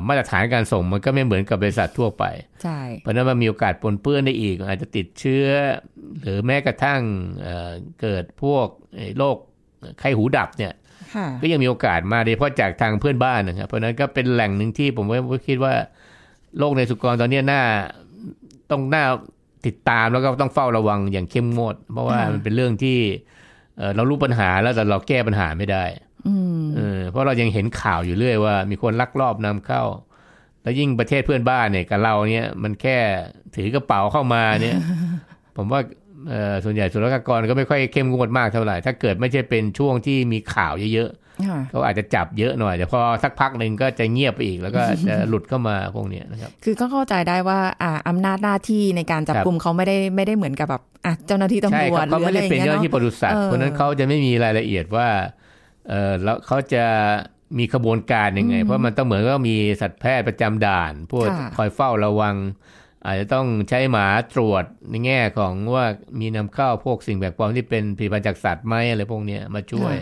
[0.08, 2.24] มาตรฐานการส่งมันก็ไม่เหมือนกับบริษัททั่วไป
[2.62, 5.46] ใช่ เพราะฉะนั้นมันมีโอกาสปนเปื้อนได้อีก อาจจะติดเชื้อ
[6.22, 7.00] หรือแม้กระทั่ง
[7.42, 9.36] เอ่อเกิดพวกไอ้โรค
[9.98, 10.72] ไข้หูดับเนี่ย
[11.14, 15.74] ค่ะก็ยังมีโอกาสมาโดยเฉพาะจากทางเพื่อนบ้านนะครับ เพราะฉะนั้นก็เป็นแหล่งหนึ่งที่ผมว่าคิดว่า
[16.58, 17.62] โรคในสุกรตอนนี้น่า
[18.70, 19.04] ต้องน่า
[19.66, 22.98] ติดตามแล้วก็ต้องเฝ้าระวังอย่างเข้มงวด เพราะว่าค่ะมันเป็นเรื่องที่
[23.78, 26.09] เอ่อเรารู้ปัญหาแล้วแต่เราแก้ปัญหาไม่ได้อืม
[26.76, 29.82] เออเพราะเรายังเห็นข่าวอยู่เรื่อยว่า มีคนลักลอบนำเข้า
[30.62, 32.98] แล้วยิ่งประเทศเพื่อนบ้านเนี่ยกับเราเนี่ย มันแค่
[33.54, 34.76] ถือกระเป๋าเข้ามาเนี่ย
[35.56, 35.80] ผมว่า
[36.28, 41.10] เอ่อส่วนใหญ่ศุลกากรก็ไม่ค่อยเข้มงวดมากเท่าไหร่ ถ้าเกิดไม่ใช่เป็นช่วงที่มีข่าวเยอะ
[41.48, 55.08] ค่ะๆเขาอาจจะจับเยอะหน่อยแต่พอสักพักหนึ่งก็จะเงียบไปอีกแล้วก็จะหลุดเข้ามาพวกเนี้ยนะครับ คือก็เข้าใจได้ว่าอ่าอำนาจหน้าที่ในการจับครับกลุ่มเขาไม่ได้ไม่ได้เหมือนกับแบบอะเจ้าหน้าที่ตำใช่รวครัจบหเขารือไม่อะไรได้อย่างเป็นเงี้ยเจ้าหน้าเนาะที่ปศุสัตว์เออเพราะฉะนั้นเขาจะไม่มีรายละเอียดว่า
[55.90, 56.84] เออแล้วเขาจะ
[57.58, 62.36] มีขบวนการยังไง เพราะมันต้องเหมือนก็มีสัตวแพทย์ประจำด่าน พวกค่ะคอยเฝ้าระวัง
[63.06, 65.86] อาจจะต้องใช้หมาตรวจในแง่ของว่า
[66.20, 69.94] มีนำเข้าพวกสิ่งแปลกปลอมที่เป็นผลิตภัณฑ์จากสัตว์ไหมอะไรพวกเนี้ยมาช่วย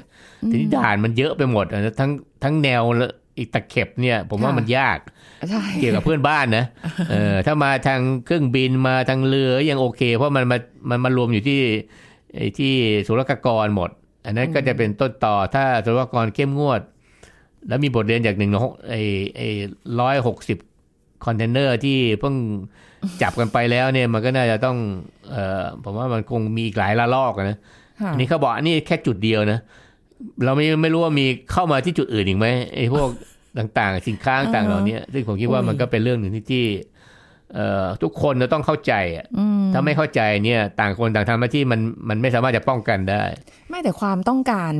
[0.50, 2.10] ทีนี้ด่านมันเยอะไปหมดอะทั้ง
[2.44, 3.06] ทั้งแนวและ
[3.38, 4.98] อีกตะเข็บเนี่ย ผมว่ามันยาก
[5.50, 6.64] ใช่เกี่ยวกับเพื่อนบ้านนะ
[7.10, 10.58] เออถ้ามาทางเครื่องบินมาทางเรือยังโอเค เพราะมันมา
[10.90, 11.60] มันมารวมอยู่ที่
[12.36, 12.74] ไอ้ที่
[13.06, 13.90] ศุลกากรหมด
[14.24, 16.80] อันนั้นก็จะเป็นต้นต่อถ้าศุลกากรเข้มงวด
[17.68, 18.50] แล้วมีบทเรียนจากหนึ่ง
[18.90, 19.00] ไอ้
[19.36, 19.48] ไอ้
[20.00, 20.58] ร้อยหกสิบ
[21.24, 22.34] คอนเทนเนอร์ที่เพิ่ง
[23.22, 24.76] จับกันไปแล้วเนี่ยมันก็น่าจะต้อง
[25.30, 27.58] เอ่อผมว่ามันคงมีอีกหลายละลอกอะนะ
[28.00, 29.58] ค่ะอันนี้เขาบอกอันนี้แค่จุดเดียวนะ
[30.44, 33.08] เราไม่ไม่รู้ว่ามีเข้ามาที่จุดอื่นอีกไหมไอ้พวก
[33.58, 36.64] ต่างๆ สินค้าต่างๆเหล่านี้ซึ่งผมคิดว่าโอ้ยมันก็เป็นเรื่องหนึ่งที่
[37.48, 39.26] ที่เอ่อทุกคนจะต้องเข้าใจอะ
[39.72, 43.22] ถ้าไม่เข้าใจเนี่ยต่างคนต่างทำหน้าที่มันมันไม่สามารถจะป้องกันได้
[43.70, 44.72] ไม่แต่ความต้องการ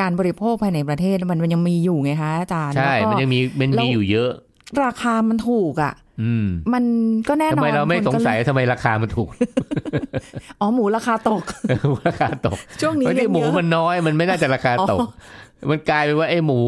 [0.00, 4.30] การบริโภคภายในประเทศมันมันยังมีอยู่ไงคะอาจารย์ใช่แล้วก็มันยังมีมันแล้วมีอยู่เยอะ
[4.84, 6.84] ราคามันถูกอะอืมมัน
[7.28, 9.28] ก็แน่นทำอนไมเราไม่คนสก็งสัยทำไมราคามันถูก
[10.60, 11.44] อ๋อหมูราคาตก
[12.08, 15.08] ราคาตก ช่วงนี้เพราะที่หมูเลี้ยงเยอะมันน้อยมันไม่น่าจะราคาตกอ๋อ
[15.70, 16.58] มันกลายเป็นว่าไอ้หมู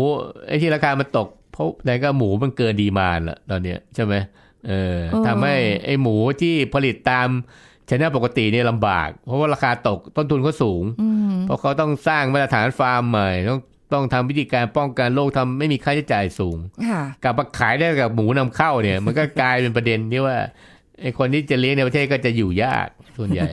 [0.48, 4.14] ไอ้ที่ราคามันตกเพราะไหนก็หมูมันเกินดีมานด์ละตอนเนี้ยใช่ไหม
[4.68, 7.28] เออทำให้ไอ้หมูที่ผลิตตาม
[7.88, 13.60] ชแนลปกติเนี่ยลำบาก เพราะว่าราคาตกต้นทุนเขาสูงอืมเพราะเขาต้องสร้างมาตรฐานฟาร์มใหม่ต้อง
[13.92, 16.56] ต้องทำวิธีการป้องกันโรคทำไม่มีค่าใช้จ่ายสูง
[16.88, 20.36] ค่ะกลับมาขายได้กับหมูนำเข้าเนี่ย มันก็กลายเป็นประเด็นที่ว่า
[21.00, 23.48] ไอ้คนที่จะเลี้ยงในประเทศก็จะอยู่ยากส่วนใหญ่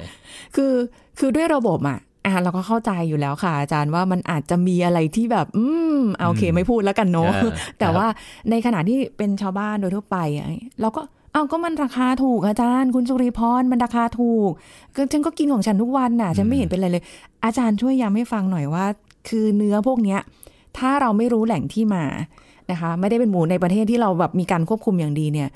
[0.55, 0.73] คือ
[1.19, 5.65] คือด้วยระบบอะ อะเราก็เข้าใจอยู่แล้วค่ะ อาจารย์ว่ามันอาจจะมีอะไรที่แบบ อื
[5.97, 8.07] มเอาโอเคอืมไม่พูดแล้วกันเนาะเออแต่ครับว่า
[8.49, 10.47] ในขณะที่เป็นชาวบ้านโดยทั่วไปอะ
[10.81, 11.01] เราก็
[11.33, 14.51] เอาก็มันราคาถูกอาจารย์ คุณสุริพรมันราคาถูก
[14.95, 17.03] ก็ฉันก็กินของฉันทุกวันน่ะ ฉันไม่เห็นเป็นไรเลย
[17.45, 18.85] อาจารย์ช่วยย้ำให้ฟังหน่อยว่า
[19.29, 20.19] คือเนื้อพวกเนี้ย
[20.77, 22.03] ถ้าเราไม่รู้แหล่งที่มา
[22.71, 25.49] นะคะ ไม่ได้เป็นหมูในประเทศที่เราแบบมีการควบคุมอย่างดีเนี่ย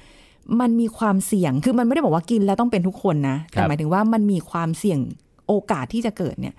[0.60, 5.00] มันมีความเสี่ยง คือมันไม่ได้บอกว่ากินแล้วต้องเป็นทุกคนนะ แต่ครับหมายถึงว่ามันมีความเสี่ยง
[5.48, 6.56] โอกาสที่จะเกิดเนี่ย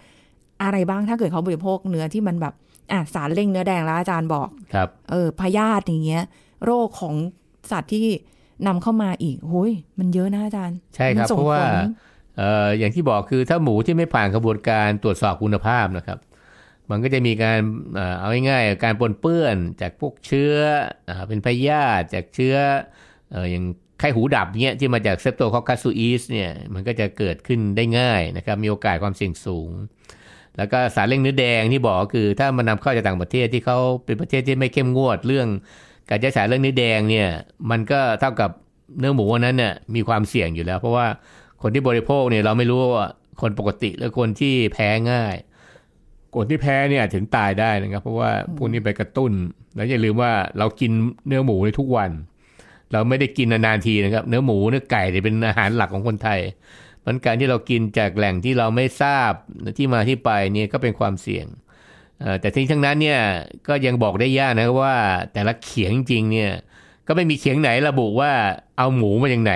[0.62, 2.54] อะไรบ้างถ้าเกิดเขาบริโภคเนื้อที่มันแบบ
[2.92, 6.24] อะสารเร่งเนื้อแดงแล้วอาจารย์บอก ครับ เออพยาธิอย่างเงี้ย
[6.64, 7.14] โรคของ
[7.70, 8.06] สัตว์ที่
[8.66, 11.76] นำเข้ามาอีกโอ้ยมันเยอะนะอาจารย์ ใช่ครับมันส่งเพราะว่าผล
[12.38, 16.18] เอ่ออย่างที่บอกคือถ้าหมูที่ไม่ผ่านกระบวนการตรวจสอบคุณภาพนะครับ
[16.90, 17.58] มันก็จะมีการ
[17.94, 20.54] เอ่อเอาง่ายๆการปนเปื้อนจากพวกเชื้อ
[21.08, 22.56] อ่าเป็นพยาธิจากเชื้อ
[23.32, 29.70] เอ่ออย่างไข้หูดับเนี้ยที่มาจากเซปโตคอคัสซูอีสเนี่ยมันก็จะเกิดขึ้นได้ง่ายนะครับมีโอกาสความเสี่ยงสูง
[30.56, 35.48] แล้วก็สารเร่งเนื้อแดงที่บอกคือ ถ้ามันนำเข้าจากต่างประเทศที่เขาเป็นประเทศที่ไม่เข้มงวดเรื่อง
[36.10, 37.28] การใช้สารเร่งเนื้อแดงเนี่ย
[37.70, 38.50] มันก็เท่ากับ
[38.98, 41.06] เนื้อหมูนนั้นเนี่ยมีความเสี่ยงอยู่แล้ว เพราะว่า
[41.62, 43.08] คนที่บริโภคเนี่ยเราไม่รู้ว่า
[43.40, 45.34] คนปกติหรือคนที่แพ้ง่าย
[46.34, 49.32] คนที่แพ้เนี่ยถึงตายได้นะครับ เพราะว่าพวกนี้ไปกระตุ้น
[49.76, 50.90] แล้วอย่าลืมว่าเรากิน
[51.26, 52.10] เนื้อหมูในทุกวัน
[52.94, 56.40] เราไม่ได้กินนานๆทีนะครับ เนื้อหมูเนื้อไก่เนี่ยเป็นอาหารหลักของคนไทย
[57.04, 59.32] มันการที่เรากินจากแหล่งที่เราไม่ทราบ
[59.78, 61.46] ที่มาที่ไปเนี่ยก็เป็นความเสี่ยง
[62.22, 63.20] อ่อแต่ทั้งทั้งนั้นเนี่ย
[63.68, 64.94] ก็ยังบอกได้ยากนะว่า
[65.32, 66.52] แต่ละเขียงจริงเนี่ย
[67.06, 68.32] ก็ไม่มีเขียงไหนระบุว่า
[68.78, 69.54] เอาหมูมาจากไหน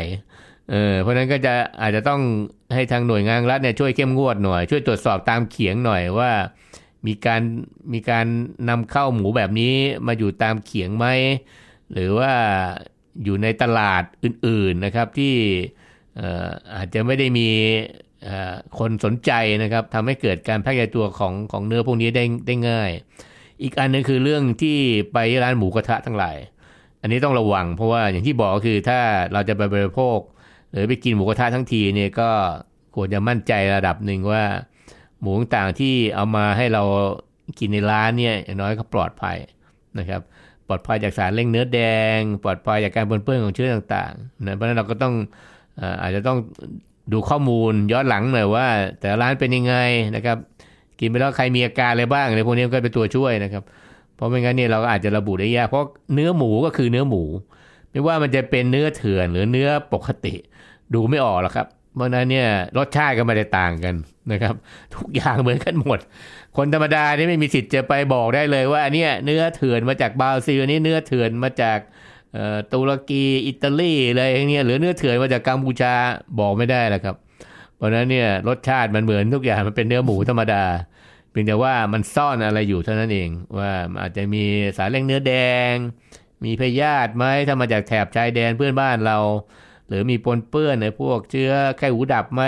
[0.70, 2.20] เออเพราะฉะนั้นก็จะอาจจะต้อง
[2.74, 6.30] ให้ทางหน่วยงานรัฐเนี่ยช่วยเข้มงวดหน่อย ช่วยตรวจสอบตามเขียงหน่อยว่า
[7.06, 7.42] มีการ
[7.92, 8.26] มีการ
[8.68, 9.74] นำเข้าหมูแบบนี้
[10.06, 11.06] มาอยู่ตามเขียงไหม
[11.92, 12.32] หรือว่า
[13.24, 15.34] อยู่ในตลาดอื่นๆนะครับที่
[16.74, 17.48] อาจจะไม่ได้มี
[18.78, 22.90] คนสนใจนะครับทำให้เกิดการแพร่กระจายตัวของของเนื้อพวกนี้ได้ได้ง่าย
[23.62, 24.76] อีกอันหนึงคือเรื่องที่
[25.12, 26.36] ไปร้านหมูกระทะทั้งหลาย
[27.02, 29.00] อันนี้ต้องระวังเพราะว่าอย่างที่บอกก็คือถ้า
[29.32, 30.18] เราจะไปบริโภค
[30.70, 32.30] หรือไปกินหมูกระทะทั้งทีเนี่ยก็
[32.94, 34.44] ควรจะมั่นใจระดับหนึ่งว่า
[35.20, 36.82] หมูต่างๆที่เอามาให้เรา
[37.58, 39.36] กินในร้านเนี่ยอย่างน้อยก็ปลอดภัย
[39.98, 40.22] นะครับ
[40.68, 41.80] ปลอดภัยจากสารเร่งเนื้อแด
[42.18, 45.14] ง ปลอดภัยจากการปนเปื้อนของเชื้อต่างๆนะเพราะฉะนั้นเราก็ต้อง
[46.02, 46.38] อาจจะต้อง
[47.12, 48.66] ดูข้อมูลย้อนหลังหน่อยว่า
[49.00, 49.74] แต่ร้านเป็นยังไง
[50.16, 50.36] นะครับ
[51.00, 53.62] กินไปแล้วใครมีอาการอะไรบ้างอะไรพวกนี้ก็เป็นตัวช่วยนะครับ
[54.14, 57.22] เพราะไม่งั้นเนี่ยเราก็อาจจะระบุได้ยากเพราะเนื้อหมูก็คือเนื้อหมู
[57.90, 60.34] ไม่ว่ามันจะเป็นเนื้อเถื่อนหรือเนื้อปกติ
[60.94, 61.66] ดูไม่ออกหรอกครับ
[61.98, 63.94] เพราะนั้นเนี่ยรสชาติก็ไม่ได้ต่างกัน
[64.32, 64.54] นะครับ
[64.94, 65.98] ทุกอย่างเหมือนกันหมด
[66.56, 71.78] คนธรรมดานี่ไม่มีสิทธิ์จะไปบอกได้เลยว่าอันเนี้ยเนื้อเถื่อนมาจากบราซิลนนี้เนื้อเถื่อนมาจาก
[72.34, 75.94] เอ่อตุรกีอิตาลีอะไรอย่างเงี้ยหรือเนื้อเถื่อนมาจากกัมพูชา
[76.40, 77.16] บอกไม่ได้แหละครับ
[77.76, 80.64] เพราะนั้นเนี่ยรสชาติมันเหมือนทุกอย่างมันเป็นเนื้อหมูธรรมดา
[81.30, 84.42] เพียงแต่ว่ามันซ่อนอะไรอยู่เท่านั้นเองว่าอาจจะมี
[84.76, 85.34] สารเร่งเนื้อแด
[85.72, 85.74] ง
[86.44, 89.18] มีพยาธิไหมถ้ามาจากแถบชายแดนเพื่อนบ้านเรา
[89.88, 92.42] หรือมีปนเปื้อนในพวกเชื้อไข้หูดับไหม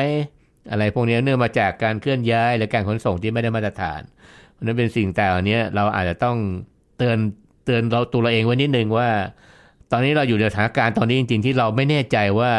[0.70, 4.00] อะไรพวกนี้เนื่องมาจากการเคลื่อนย้ายหรือการขนส่งที่ไม่ได้มาตรฐาน
[4.52, 6.36] เพราะนั้นเป็นสิ่งแต่เหล่านี้เราอาจจะต้อง
[6.98, 7.18] เตือน
[7.64, 9.08] เตือนเราตัวเราเองไว้นิดนึงว่า
[9.92, 12.52] ตอนนี้เราอยู่ในสถานการณ์ตอนนี้จริง ๆ ที่เราไม่แน่ใจว่า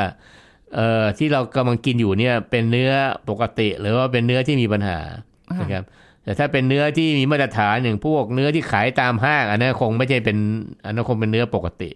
[0.76, 2.92] เอ่อที่เรากำลังกินอยู่เนี่ยเป็นเนื้อ
[3.30, 5.00] ปกติ หรือว่าเป็นเนื้อที่มีปัญหา
[5.62, 5.84] นะครับ
[6.24, 10.38] แต่ถ้าเป็นเนื้อที่มีมาตรฐานอย่างพวกเนื้อที่ขายตามห้างอันนั้นคงไม่ใช่เป็น
[10.86, 11.90] อันนั้นคงเป็นเนื้อปกติ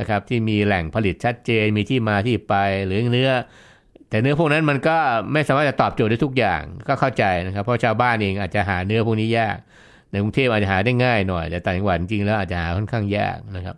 [0.00, 2.54] นะครับที่มีแหล่งผลิตชัดเจนมีที่มาที่ไป
[2.86, 3.32] หรือเนื้อ
[4.08, 4.96] แต่เนื้อพวกนั้นมันก็
[5.32, 9.56] ไม่สามารถจะตอบโจทย์ได้ทุกอย่างก็เข้าใจนะครับ เพราะชาวบ้านเองอาจจะหาเนื้อพวกนี้ยาก
[10.10, 13.76] ในกรุงเทพอาจจะหาได้ง่ายหน่อยแต่ต่างจังหวัดจริงๆแล้วอาจจะหาค่อนข้างยากนะครับ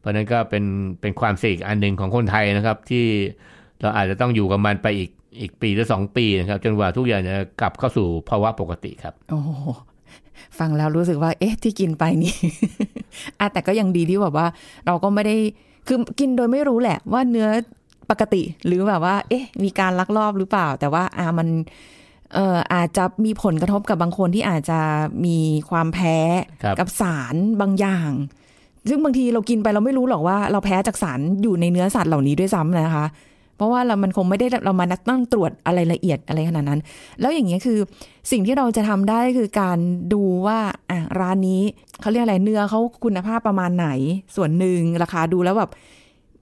[0.00, 0.64] เพราะนั้นก็เป็น
[1.00, 3.04] เป็นความเสี่ยงอันหนึ่งของคนไทยนะครับ ที่
[3.80, 9.40] เราอาจจะต้องอยู่กับมันไปอีกอีกปีหรือสองปีนะครับ จนกว่าทุกอย่างจะกลับเข้าสู่ภาวะปกติครับ โอ้
[10.58, 12.34] ฟังแล้วรู้สึกว่า เอ๊ะ ที่กินไปนี่
[13.38, 14.46] อะแต่ก็ยังดีที่แบบว่า
[14.86, 15.36] เราก็ไม่ได้
[15.86, 17.48] คือกินโดยไม่รู้แหละ ว่าเนื้อ
[18.10, 21.48] ปกติหรือแบบว่า เอ๊ะ มีการลักลอบหรือเปล่า แต่ว่าอ่ามัน
[22.34, 24.80] เอ่ออาจจะมีผลกระทบกับบางคนที่อาจจะ
[25.24, 25.38] มี
[25.70, 26.16] ความแพ้
[26.62, 28.10] ครับกับสารบางอย่าง
[28.88, 33.06] ซึ่งบางทีเรากินไปเราไม่รู้หรอกว่า เราแพ้จากสารอยู่ในเนื้อสัตว์เหล่านี้ด้วยซ้ำนะคะ
[33.60, 36.80] เพราะว่าเรามันคงไม่ได้เรามานั่งตรวจอะไรละเอียดอะไรขนาดนั้น
[37.20, 37.78] แล้วอย่างเงี้ยคือ
[38.30, 39.78] สิ่งที่เราจะทำได้คือการ
[40.12, 40.58] ดูว่า
[40.90, 41.62] อะร้านนี้
[42.00, 43.88] เขาเรียกอะไรเนื้อเขาคุณภาพประมาณไหน
[44.36, 45.70] ส่วนหนึ่งราคาดูแล้วแบบ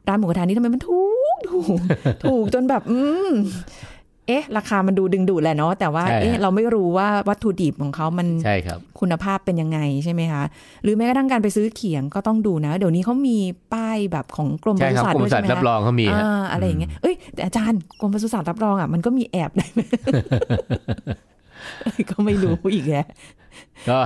[0.09, 1.03] ร้านหมูกระทะนี้ทำไมมันถู
[1.35, 1.79] กถูก
[2.25, 3.31] ถูกจนแบบ อืม
[4.29, 10.43] เอ๊ะ ราคามันดูดึงดูดแหละเนาะแต่ว่าใช่ฮะเอ๊ะเราไม่รู้ว่าวัตถุดิบของเขามันใช่ครับคุณภาพเป็นยังไงใช่ไหมคะ
[10.83, 13.39] หรือแม้กระทั่งการไปซื้อเขียงก็ต้องดูนะ เดี๋ยวนี้เขามี
[13.75, 19.81] ป้ายแบบของกรมปใช่ศุครับสัตว์กรมด้วยสัใช่ตไหมว์รับรคะองเขามีฮะอ่าอะไรอย่างเงี้ยเอ้ยแต่อาจารย์กรมปศุสัตว์รับรองอะมันก็มีแอบได้ไหม
[22.11, 23.07] ก็ไม่รู้อีกแหละ
[23.89, 23.99] ก็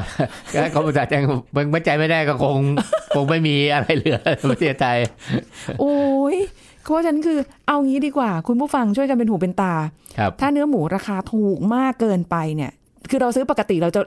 [0.55, 1.23] ก็กรมสัตว์แจ้ง
[1.57, 2.59] มันไม่ใจไม่ได้ก็คง
[3.15, 4.99] คงไม่มีอะไรเหลือในประเทศไทย
[5.81, 5.97] โอ้
[6.35, 6.37] ย
[6.83, 9.75] เพราะฉะนั้นคือเอางี้ดีกว่า คุณผู้ฟังช่วยกันเป็นหูเป็นตา
[10.19, 12.71] ครับถ้าเนื้อหมูราคาถูกมากเกินไปเนี่ย
[13.11, 14.01] คือเราซื้อปกติเราจะ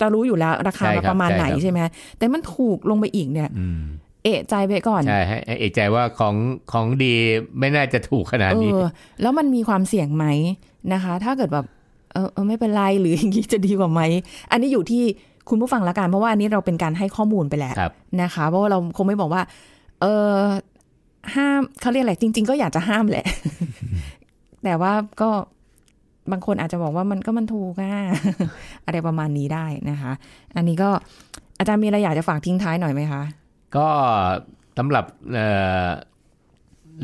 [0.00, 1.80] จะรู้อยู่แล้วราคาใช่มันครับประมาณใช่ไหนครับใช่ไหม
[2.18, 3.82] แต่มันถูกลงไปอีกเนี่ยอืม
[4.24, 6.34] เอะใจไปก่อน ใช่ให้ให้เอกใจว่าของ
[6.72, 7.12] ของดี
[7.58, 8.84] ไม่น่าจะถูกขนาดเอนี้อ
[9.22, 10.26] แล้วมันมีความเสี่ยงไหม
[10.92, 11.66] นะคะ ถ้าเกิดแบบ
[12.12, 14.00] เออเออไม่เป็นไรหรืออย่างนี้จะดีกว่าไหม
[14.50, 15.02] อันนี้อยู่ที่
[15.48, 19.42] คุณผู้ฟังละกันเพราะว่าอันนี้เราเป็นการให้ข้อมูลไปแล้วครับนะคะ เพราะว่าเราคงไม่บอกว่า
[20.00, 20.36] เออ
[21.34, 23.26] ห้ามเขาเรียกอะไรจริง ๆ ก็อยากจะห้ามแหละ
[24.64, 25.30] แต่ว่าก็
[26.30, 27.92] บางคนอาจจะบอกว่ามันก็มันถูกอะ
[28.86, 30.12] อะไรประมาณนี้ได้นะคะ
[30.56, 30.90] อันนี้ก็
[31.58, 33.22] อาจารย์มีอะไรอยากจะฝากทิ้งท้ายหน่อยไหมคะ
[33.76, 33.88] ก็
[34.78, 35.36] สำหรับเ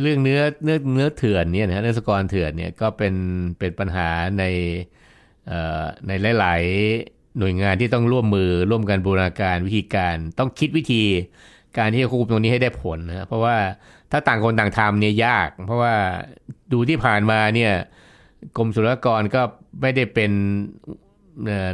[0.01, 3.15] เรื่องเนื้อเนื้อเนื้อเถื่อนเนี่ยนะเนื้อสกรเถื่อนเนี่ยก็เป็น
[3.59, 4.45] เป็นปัญหาใน
[6.07, 6.63] ในหลาย
[7.01, 11.03] ๆ หน่วยงานที่ต้องร่วมมือร่วมกันบูรณาการวิธีการต้องคิดวิธี
[11.79, 13.57] การที่จะควบคุมตรงนี้ให้ได้ผลนะเพราะว่า
[14.13, 15.95] ถ้าต่างคนต่างทำเนี่ยยาก เพราะว่า
[16.73, 17.73] ดูที่ผ่านมาเนี่ย
[18.57, 19.43] กรมศุลกรก็
[19.81, 20.31] ไม่ได้เป็น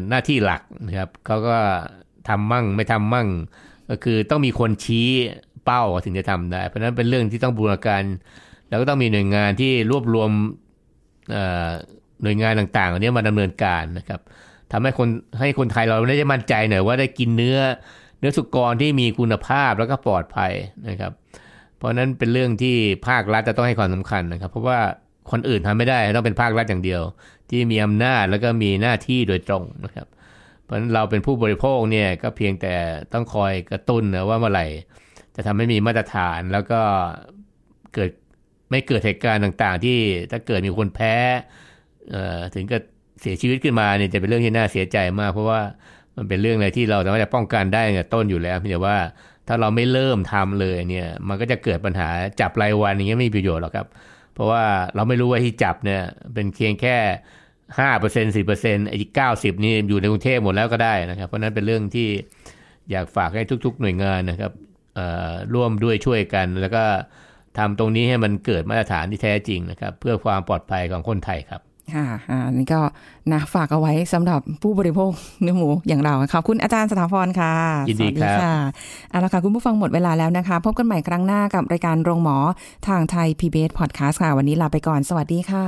[0.09, 1.57] หน้าที่หลักนะครับเขาก็
[2.29, 3.29] ทำมั่งไม่ทำมั่ง
[3.91, 5.09] ก็คือต้องมีคนชี้
[5.65, 8.03] เป้าถึงจะทำได้ เพราะนั้นเป็นเรื่องที่ต้องบูรณาการ
[8.69, 10.31] แล้วก็ต้องมีหน่วยงานที่รวบรวม
[12.23, 14.21] หน่วยงานต่างๆเหล่านี้มาดำเนินการนะครับ
[14.73, 17.59] ทำให้คนให้คนไทยเราได้มั่นใจหน่อยว่าได้กินเนื้อ
[18.19, 20.53] เนื้อสุกรที่มีคุณภาพแล้วก็ปลอดภัย
[20.89, 21.13] นะครับ
[21.85, 22.77] ราะนั้นเป็นเรื่องที่
[23.09, 24.81] ภาครัฐจะต้องให้ความสำคัญนะครับ เพราะว่า
[25.31, 27.03] คนอื่นทำไม่ได้ต้องเป็นภาครัฐอย่างเดียว
[27.51, 30.07] ที่มีอำนาจแล้วก็มีหน้าที่โดยตรงนะครับ
[30.63, 32.75] เพราะฉะนั้นเราเป็นผู้บริโภคเนี่ยก็เพียงแต่
[33.13, 34.67] ต้องคอยกระตุ้นนะว่าเมื่อไหร่
[35.37, 36.81] จะทำให้มีมาตรฐานแล้วก็
[37.95, 38.11] เกิด
[38.71, 39.99] ไม่เกิดเหตุการณ์ต่างๆ ที่
[40.31, 41.15] ถ้าเกิดมีคนแพ้
[42.11, 42.83] เอ่อถึงกับ
[43.21, 45.61] เสียชีวิตขึ้นมาเนี่ยจะเป็นเรื่องที่น่าเสียใจมาก เพราะว่า
[46.17, 48.97] มันเป็นเรื่องอะไรที่เราสามารถจะป้องกันได้ตั้งแต่ต้นอยู่แล้วเพียงแต่ว่า
[49.49, 52.09] ถ้าเราไม่เริ่มทำเลยเนี่ยมันก็จะเกิดปัญหา
[52.41, 53.87] จับรายวันอย่างเงี้ยไม่มีประโยชน์หรอกครับ
[54.35, 56.03] เพราะว่าเราไม่รู้ว่าที่จับเนี่ย
[56.35, 56.97] เป็นเพียงแค่
[57.79, 62.09] ห้าเปอร์เซ็นสิบเปอร์เซ็นต์ไอ้เก้าสิบนี่อยู่ในกรุงเทพหมดแล้วก็ได้นะครับ เพราะนั้นเป็นเรื่องที่
[62.91, 64.53] อยากฝากให้ทุก ๆ หน่วยงานนะครับ
[65.55, 66.85] ร่วมด้วยช่วยกัน แล้วก็
[67.59, 71.61] ทำตรงนี้ให้มันเกิดมาตรฐานที่แท้จริงนะครับ เพื่อความปลอดภัยของคนไทยครับ
[71.95, 72.81] ค่ะอ่านี่ก็
[73.33, 75.11] นะฝากเอาไว้สำหรับผู้บริโภค
[75.43, 77.55] เนื้อหมูอย่างเราขอบคุณอาจารย์สถาพรค่ะ
[77.89, 78.55] ยินดีสวัสครับค่ะ
[79.11, 82.37] เอาละค่ะ คุณผู้ฟังหมดเวลาแล้วนะคะ พบกันใหม่ครั้งหน้ากับรายการโรงหมอ
[82.89, 85.65] ทางไทย PBS Podcast ค่ะ วันนี้ลาไปก่อนสวัสดีค่ะ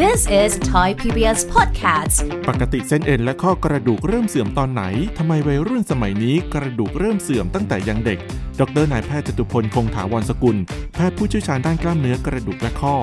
[0.00, 2.16] This is Thai PBS Podcast.
[2.48, 4.82] ปกติเส้นเอ็นและข้อกระดูกเริ่มเสื่อมตอนไหน
[5.18, 8.18] ทำไมวัยรุ่นสมัยนี้กระดูกเริ่มเสื่อมตั้งแต่ยังเด็ก
[8.60, 10.56] ดรนายแพทย์จตุพลคงถาวรสกุล
[10.94, 12.94] แพทย์ผู้เชี่ยวชาญด้านกล้ามเนื้อกระดูกและข้อ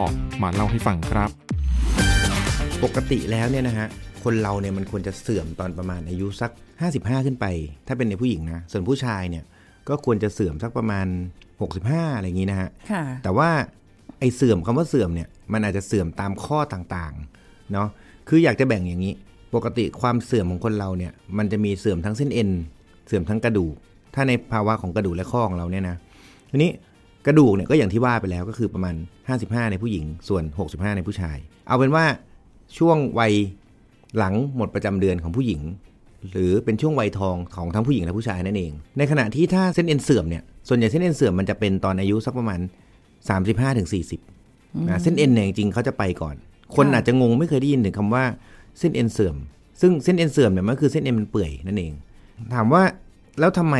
[0.41, 1.29] มาเล่าให้ฟังครับ
[2.85, 3.87] ปกติแล้วเนี่ยนะฮะ
[4.23, 6.51] คนเราเนี่ยมันควรจะเสื่อมตอนประมาณอายุสัก
[6.87, 7.45] 55 ขึ้นไป
[7.87, 9.43] ถ้าเป็นในผู้หญิงนะส่วนผู้ชายเนี่ย
[9.89, 11.07] ก็ควรจะเสื่อมสักประมาณ
[11.61, 13.49] 65 อะไรอย่างนี้นะฮะค่ะแต่ว่า
[14.19, 17.87] ไอ้เสื่อมคำว่าเสื่อมเนี่ยมันอาจจะเสื่อมตามข้อต่างๆเนาะ
[18.29, 19.13] คืออยากจะแบ่งอย่างนี้
[19.55, 22.49] ปกติความเสื่อมของคนเราเนี่ยมันจะมีเสื่อมทั้งเส้นเอ็น
[23.07, 23.73] เสื่อมทั้งกระดูก
[24.15, 25.95] ถ้าในภาวะของกระดูกและข้อของเราเนี่ยนะ
[26.51, 26.71] ทีนี้
[27.27, 28.95] กระดูกเนี่ยก็อย่างที่ว่าไปแล้วก็คือประมาณ
[29.33, 32.05] 55 ในผู้หญิง ส่วน 65 ในผู้ชาย เอาเป็นว่า
[32.78, 33.34] ช่วงวัย
[34.17, 35.62] หลังหมดประจำเดือนของผู้หญิง
[36.32, 42.60] หรือเป็นช่วงวัยทองของทั้งผู้หญิงและผู้ชายนั่นเอง ในขณะที่ถ้าเส้นเอ็นเสื่อมเนี่ยส่วนใหญ่เส้นเอ็นเสื่อมมันจะเป็นตอนอายุสักประมาณ
[43.19, 43.89] 35ถึง
[44.89, 46.36] นะเส้นเอ็นเนี่ยจริงๆเขาจะไปก่อน
[46.75, 48.25] คนอาจจะงงไม่เคยได้ยินถึงคำว่า
[48.80, 49.36] เส้นเอ็นเสื่อม
[49.82, 51.93] ซึ่งเส้นเอ็นเสื่อมเนี่ยมันคือเส้นเอ็นมันเปื่อยนั่นเอง
[52.54, 52.84] ถามว่า
[53.39, 53.75] แล้วทำไม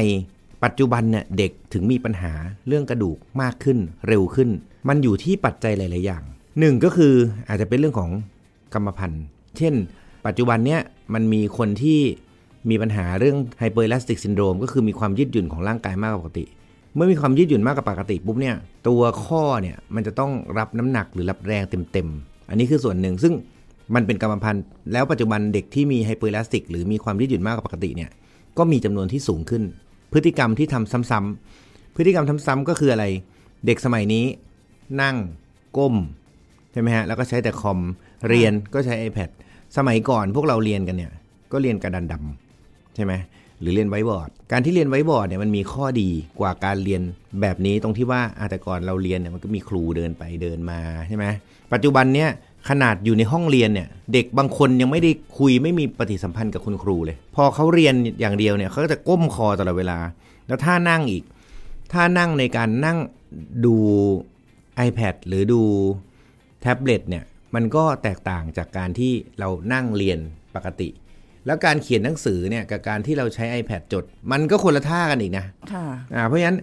[0.64, 2.34] ปัจจุบันเนี่ยเด็กถึงมีปัญหา
[2.68, 4.50] เรื่องกระดูกมากขึ้นเร็วขึ้น
[4.88, 6.24] มันอยู่ที่ปัจจัยหลาย ๆ อย่าง
[6.60, 7.14] หนึ่งก็คือ
[7.50, 8.12] อาจจะเป็นเรื่องของ
[8.76, 9.24] กรรมพันธุ์
[9.58, 9.74] เช่น
[10.26, 10.82] ปัจจุบันเนี่ย
[11.14, 12.00] มันมีคนที่
[12.70, 16.46] มีปัญหาเรื่องไฮเปอร์ l ลสติกซินโดรมก็คือมีความยืดหยุ่นของร่างกายมากกว่าปกติ
[16.96, 18.56] เมื่อมีความยืดหยุ่นมากกว่าปกติปุ๊บเนี่ย
[18.88, 23.34] ตัวข้อเนี่ยมันจะต้องรับน้ำหนักหรือรับแรงเต็มๆ อันนี้คือส่วนหนึ่งซึ่ง
[23.96, 28.10] มันเป็นกรรมพันธุ์ แล้วปัจจุบันเด็กที่มี hyperelastic หรือมีความยืดหยุ่นมากกว่าปกติเนี่ย
[28.58, 29.64] ก็มีจำนวนที่สูงขึ้น
[30.14, 33.06] พฤติกรรมที่ทำซ้ำๆพฤติกรรมซ้ำๆก็คืออะไร
[33.66, 34.26] เด็กสมัยนี้
[35.02, 35.16] นั่ง
[35.78, 35.96] ก้ม
[36.72, 37.80] ใช่ไหมฮะแล้วก็ใช้แต่คอม
[38.30, 39.30] เรียนก็ใช้ iPad
[39.78, 41.12] สมัยก่อนพวกเราเรียนกันเนี่ย
[41.52, 43.14] ก็เรียนกระดานดำใช่ไหม
[43.62, 47.02] หรือเรียนไวบอร์ด การที่เรียนไวบอร์ดเนี่ยมันมีข้อดีกว่าการเรียน
[47.42, 51.26] แบบนี้ตรงที่ว่าอาแต่ก่อนเราเรียนเนี่ยมันก็มีครูเดินไปเดินมาใช่ไหม
[51.74, 52.30] ปัจจุบันเนี่ย
[52.70, 59.98] ขนาดอยู่ในห้องเรียนเนี่ย เด็กบางคนยังไม่ได้คุยไม่มีปฏิสัมพันธ์กับคุณครูเลย พอเขาเรียนอย่างเดียวเนี่ยเขาก็จะก้มคอตลอดเวลา
[60.48, 61.24] แล้วถ้านั่งอีก
[61.94, 62.98] ถ้านั่งในการนั่ง
[63.66, 63.76] ดู
[64.88, 65.62] iPad หรือดู
[66.62, 67.24] แท็บเล็ตเนี่ย
[67.56, 70.20] มันก็แตกต่างจากการที่เรานั่งเรียน
[70.56, 70.90] ปกติ
[71.46, 76.58] แล้วการเขียนหนังสือเนี่ยกับการที่เราใช้ iPad จด มันก็คนละท่ากันอีกนะค่ะอ่าเพราะฉะนั้น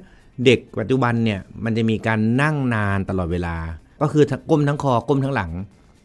[0.45, 3.57] เด็กปัจจุบันเนี่ยมันจะมีการนั่งนานตลอดเวลา
[4.01, 5.53] ก็คือทั้งก้มทั้งคอก้มทั้งหลัง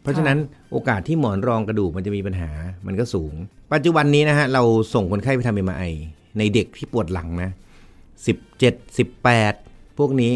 [0.02, 0.38] เพราะฉะนั้น
[0.72, 2.50] โอกาสที่หมอนรองกระดูกมันจะมีปัญหา
[2.86, 3.34] มันก็สูง
[3.72, 4.62] ปัจจุบันนี้นะฮะเรา
[4.94, 5.84] ส่งคนไข้ไปทำ MRI
[6.38, 7.50] ในเด็กที่ปวดหลังนะ
[8.28, 10.32] 17 18 พวกนี้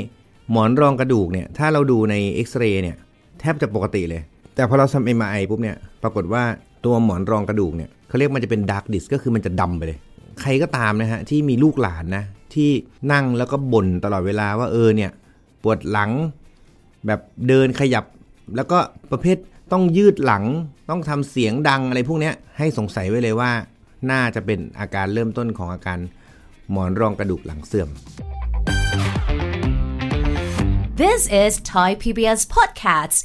[0.50, 2.96] หมอนรองกระดูกเนี่ยถ้าเราดูในเอ็กซเรย์เนี่ย
[3.40, 4.22] แทบจะปกติเลย
[4.54, 6.42] แต่พอเราทำ MRI ปุ๊บเนี่ยปรากฏว่า
[6.84, 9.98] ตัวหมอนรองกระดูกเนี่ยเขาเรียกมันจะเป็น dark disc ก็คือมันจะดำไปเลย
[10.40, 12.70] ใครก็ตามนะฮะที่มีลูกหลานนะที่
[13.12, 15.10] นั่งแล้วก็บ่นตลอดเวลาว่าเออเนี่ย
[15.62, 16.10] ปวดหลัง
[17.06, 18.04] แบบเดินขยับ
[18.56, 18.78] แล้วก็
[19.12, 19.36] ประเภท
[19.72, 20.44] ต้องยืดหลัง
[20.90, 23.50] ต้องทำเสียงดังอะไรพวกเนี้ยให้สงสัยไว้เลยว่า
[24.10, 25.98] น่าจะเป็นอาการเริ่มต้นของอาการ
[26.70, 27.88] หมอนรองกระดูกหลังเสื่อม
[31.02, 33.24] This is Thai PBS Podcast